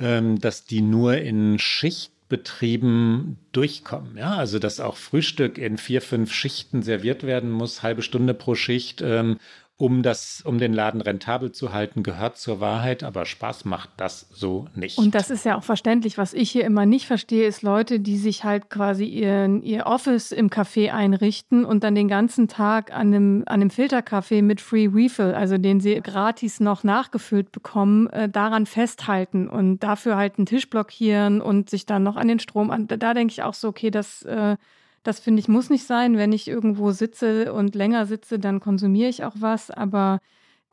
[0.00, 4.16] ähm, dass die nur in Schichtbetrieben durchkommen.
[4.16, 8.54] Ja, also dass auch Frühstück in vier, fünf Schichten serviert werden muss, halbe Stunde pro
[8.54, 9.02] Schicht.
[9.02, 9.36] Ähm,
[9.80, 14.26] um das, um den Laden rentabel zu halten, gehört zur Wahrheit, aber Spaß macht das
[14.30, 14.98] so nicht.
[14.98, 16.18] Und das ist ja auch verständlich.
[16.18, 20.32] Was ich hier immer nicht verstehe, ist Leute, die sich halt quasi ihren, ihr Office
[20.32, 24.86] im Café einrichten und dann den ganzen Tag an einem, an einem Filterkaffee mit Free
[24.92, 30.44] Refill, also den sie gratis noch nachgefüllt bekommen, äh, daran festhalten und dafür halt einen
[30.44, 32.86] Tisch blockieren und sich dann noch an den Strom an.
[32.86, 34.56] Da, denke ich auch so, okay, das äh,
[35.02, 36.16] das finde ich muss nicht sein.
[36.16, 39.70] Wenn ich irgendwo sitze und länger sitze, dann konsumiere ich auch was.
[39.70, 40.20] Aber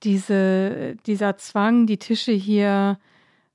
[0.03, 2.99] diese, dieser Zwang, die Tische hier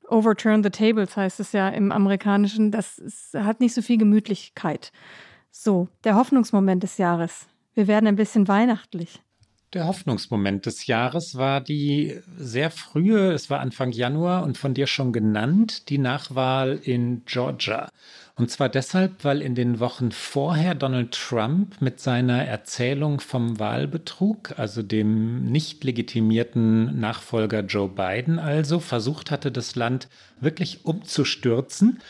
[0.08, 4.92] overturn the tables heißt es ja im Amerikanischen, das ist, hat nicht so viel Gemütlichkeit.
[5.50, 7.46] So, der Hoffnungsmoment des Jahres.
[7.74, 9.22] Wir werden ein bisschen weihnachtlich.
[9.72, 14.86] Der Hoffnungsmoment des Jahres war die sehr frühe, es war Anfang Januar und von dir
[14.86, 17.88] schon genannt, die Nachwahl in Georgia.
[18.34, 24.58] Und zwar deshalb, weil in den Wochen vorher Donald Trump mit seiner Erzählung vom Wahlbetrug,
[24.58, 30.08] also dem nicht legitimierten Nachfolger Joe Biden also, versucht hatte, das Land
[30.40, 32.00] wirklich umzustürzen.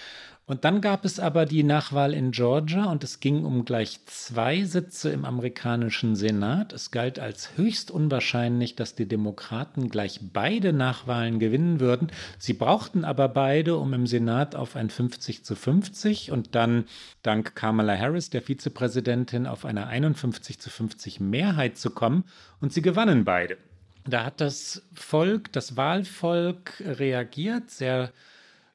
[0.45, 4.65] Und dann gab es aber die Nachwahl in Georgia und es ging um gleich zwei
[4.65, 6.73] Sitze im amerikanischen Senat.
[6.73, 12.11] Es galt als höchst unwahrscheinlich, dass die Demokraten gleich beide Nachwahlen gewinnen würden.
[12.39, 16.87] Sie brauchten aber beide, um im Senat auf ein 50 zu 50 und dann
[17.23, 22.25] dank Kamala Harris, der Vizepräsidentin, auf eine 51 zu 50 Mehrheit zu kommen.
[22.61, 23.59] Und sie gewannen beide.
[24.05, 28.11] Da hat das Volk, das Wahlvolk reagiert, sehr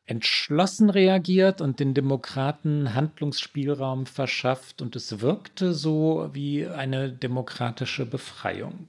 [0.07, 8.87] entschlossen reagiert und den Demokraten Handlungsspielraum verschafft und es wirkte so wie eine demokratische Befreiung.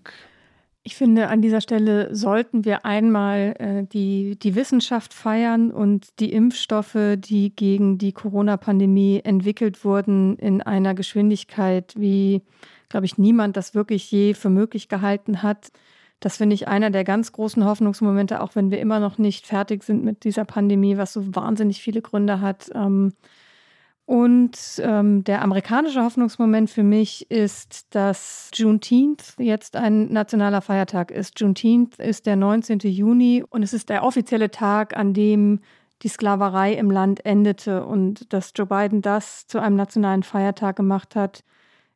[0.85, 6.33] Ich finde, an dieser Stelle sollten wir einmal äh, die, die Wissenschaft feiern und die
[6.33, 12.41] Impfstoffe, die gegen die Corona-Pandemie entwickelt wurden, in einer Geschwindigkeit, wie,
[12.89, 15.73] glaube ich, niemand das wirklich je für möglich gehalten hat.
[16.21, 19.85] Das finde ich einer der ganz großen Hoffnungsmomente, auch wenn wir immer noch nicht fertig
[19.85, 22.71] sind mit dieser Pandemie, was so wahnsinnig viele Gründe hat.
[22.75, 23.13] Ähm,
[24.09, 31.39] und ähm, der amerikanische Hoffnungsmoment für mich ist, dass Juneteenth jetzt ein nationaler Feiertag ist.
[31.39, 32.79] Juneteenth ist der 19.
[32.79, 35.61] Juni und es ist der offizielle Tag, an dem
[36.01, 37.85] die Sklaverei im Land endete.
[37.85, 41.45] Und dass Joe Biden das zu einem nationalen Feiertag gemacht hat,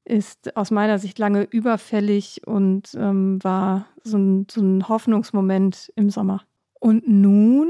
[0.05, 6.11] ist aus meiner Sicht lange überfällig und ähm, war so ein, so ein Hoffnungsmoment im
[6.11, 6.42] Sommer.
[6.80, 7.68] Und nun,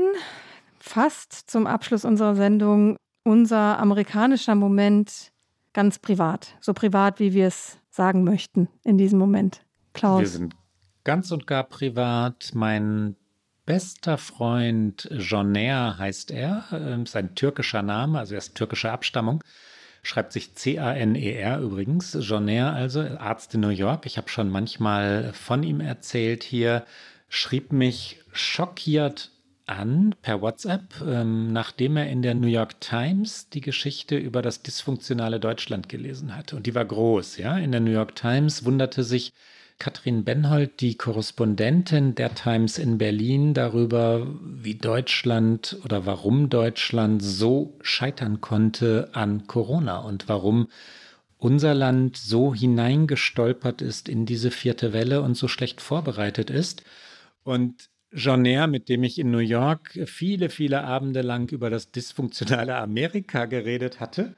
[0.78, 5.32] fast zum Abschluss unserer Sendung, unser amerikanischer Moment
[5.72, 6.56] ganz privat.
[6.60, 9.64] So privat, wie wir es sagen möchten in diesem Moment.
[9.92, 10.20] Klaus.
[10.20, 10.56] Wir sind
[11.04, 12.52] ganz und gar privat.
[12.54, 13.16] Mein
[13.66, 16.64] bester Freund Joner heißt er,
[17.02, 19.44] ist ein türkischer Name, also er ist türkischer Abstammung
[20.02, 24.06] schreibt sich C-A-N-E-R übrigens, Jonaire also, Arzt in New York.
[24.06, 26.84] Ich habe schon manchmal von ihm erzählt hier,
[27.28, 29.30] schrieb mich schockiert
[29.66, 34.62] an per WhatsApp, ähm, nachdem er in der New York Times die Geschichte über das
[34.62, 36.56] dysfunktionale Deutschland gelesen hatte.
[36.56, 37.56] Und die war groß, ja.
[37.56, 39.32] In der New York Times wunderte sich
[39.82, 47.76] Katrin Benhold, die Korrespondentin der Times in Berlin, darüber, wie Deutschland oder warum Deutschland so
[47.82, 50.68] scheitern konnte an Corona und warum
[51.36, 56.84] unser Land so hineingestolpert ist in diese vierte Welle und so schlecht vorbereitet ist.
[57.42, 62.76] Und Jonaire, mit dem ich in New York viele, viele Abende lang über das dysfunktionale
[62.76, 64.36] Amerika geredet hatte,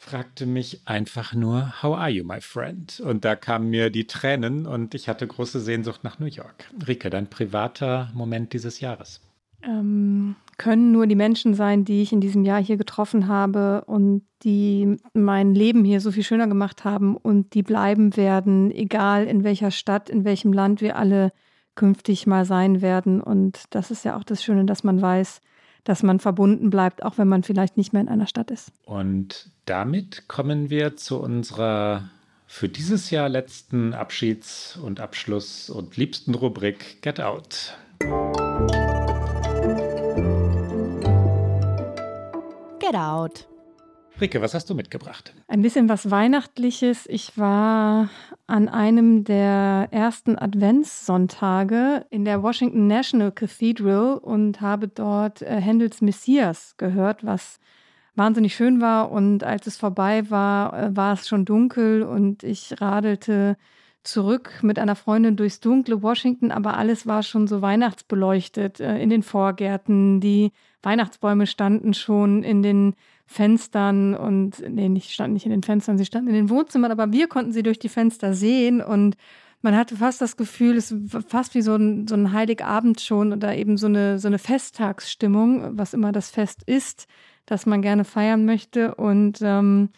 [0.00, 3.00] fragte mich einfach nur, How are you, my friend?
[3.00, 6.70] Und da kamen mir die Tränen und ich hatte große Sehnsucht nach New York.
[6.88, 9.20] Rike, dein privater Moment dieses Jahres?
[9.62, 14.22] Ähm, können nur die Menschen sein, die ich in diesem Jahr hier getroffen habe und
[14.42, 19.44] die mein Leben hier so viel schöner gemacht haben und die bleiben werden, egal in
[19.44, 21.30] welcher Stadt, in welchem Land wir alle
[21.74, 23.20] künftig mal sein werden.
[23.20, 25.42] Und das ist ja auch das Schöne, dass man weiß,
[25.84, 28.72] dass man verbunden bleibt, auch wenn man vielleicht nicht mehr in einer Stadt ist.
[28.84, 32.10] Und damit kommen wir zu unserer
[32.46, 37.78] für dieses Jahr letzten Abschieds- und Abschluss- und liebsten Rubrik Get Out.
[42.80, 43.49] Get Out.
[44.20, 45.34] Rike, was hast du mitgebracht?
[45.48, 47.06] Ein bisschen was Weihnachtliches.
[47.08, 48.10] Ich war
[48.46, 56.02] an einem der ersten Adventssonntage in der Washington National Cathedral und habe dort äh, Händels
[56.02, 57.60] Messias gehört, was
[58.14, 59.10] wahnsinnig schön war.
[59.10, 63.56] Und als es vorbei war, äh, war es schon dunkel und ich radelte
[64.02, 69.10] zurück mit einer Freundin durchs dunkle Washington, aber alles war schon so weihnachtsbeleuchtet äh, in
[69.10, 70.20] den Vorgärten.
[70.20, 70.52] Die
[70.82, 72.94] Weihnachtsbäume standen schon in den
[73.32, 77.12] Fenstern und, nee, nicht, standen nicht in den Fenstern, sie standen in den Wohnzimmern, aber
[77.12, 79.16] wir konnten sie durch die Fenster sehen und
[79.62, 83.32] man hatte fast das Gefühl, es war fast wie so ein, so ein Heiligabend schon
[83.32, 87.06] oder eben so eine, so eine Festtagsstimmung, was immer das Fest ist,
[87.46, 88.96] das man gerne feiern möchte.
[88.96, 89.90] Und ähm,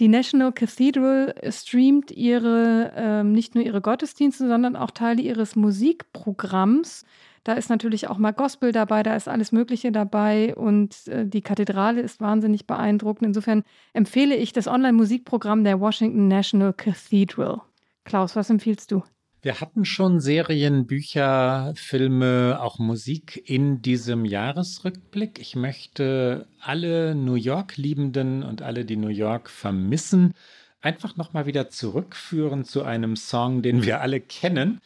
[0.00, 7.04] die National Cathedral streamt ihre, ähm, nicht nur ihre Gottesdienste, sondern auch Teile ihres Musikprogramms.
[7.44, 11.42] Da ist natürlich auch mal Gospel dabei, da ist alles Mögliche dabei und äh, die
[11.42, 13.26] Kathedrale ist wahnsinnig beeindruckend.
[13.28, 17.62] Insofern empfehle ich das Online-Musikprogramm der Washington National Cathedral.
[18.04, 19.02] Klaus, was empfiehlst du?
[19.40, 25.38] Wir hatten schon Serien, Bücher, Filme, auch Musik in diesem Jahresrückblick.
[25.38, 30.34] Ich möchte alle New York-Liebenden und alle, die New York vermissen,
[30.80, 34.80] einfach nochmal wieder zurückführen zu einem Song, den wir alle kennen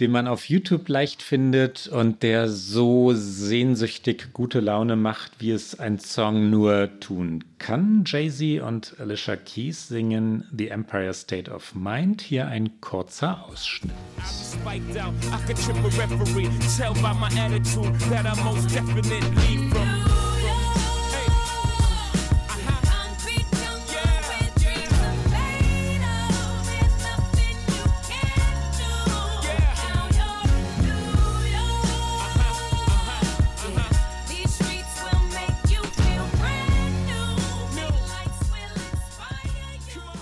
[0.00, 5.78] den man auf YouTube leicht findet und der so sehnsüchtig gute Laune macht, wie es
[5.78, 8.02] ein Song nur tun kann.
[8.04, 12.22] Jay-Z und Alicia Keys singen The Empire State of Mind.
[12.22, 13.92] Hier ein kurzer Ausschnitt.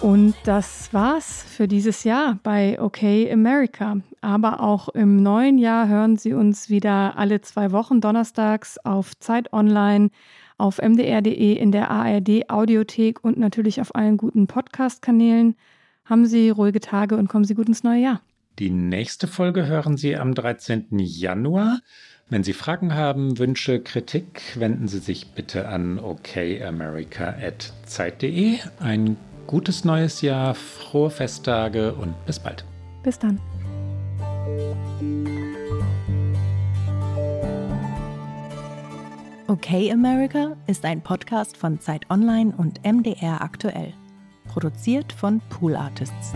[0.03, 3.99] Und das war's für dieses Jahr bei OK America.
[4.20, 9.53] Aber auch im neuen Jahr hören Sie uns wieder alle zwei Wochen donnerstags auf Zeit
[9.53, 10.11] Online,
[10.59, 15.55] auf mdr.de, in der ARD Audiothek und natürlich auf allen guten Podcast-Kanälen.
[16.05, 18.23] Haben Sie ruhige Tage und kommen Sie gut ins neue Jahr.
[18.59, 20.99] Die nächste Folge hören Sie am 13.
[20.99, 21.79] Januar.
[22.29, 28.59] Wenn Sie Fragen haben, Wünsche, Kritik, wenden Sie sich bitte an okamerica.zeit.de.
[28.81, 29.16] Ein
[29.53, 32.65] gutes neues Jahr, frohe Festtage und bis bald.
[33.03, 33.39] Bis dann.
[39.49, 43.93] Okay America ist ein Podcast von Zeit Online und MDR aktuell.
[44.49, 46.33] Produziert von Pool Artists.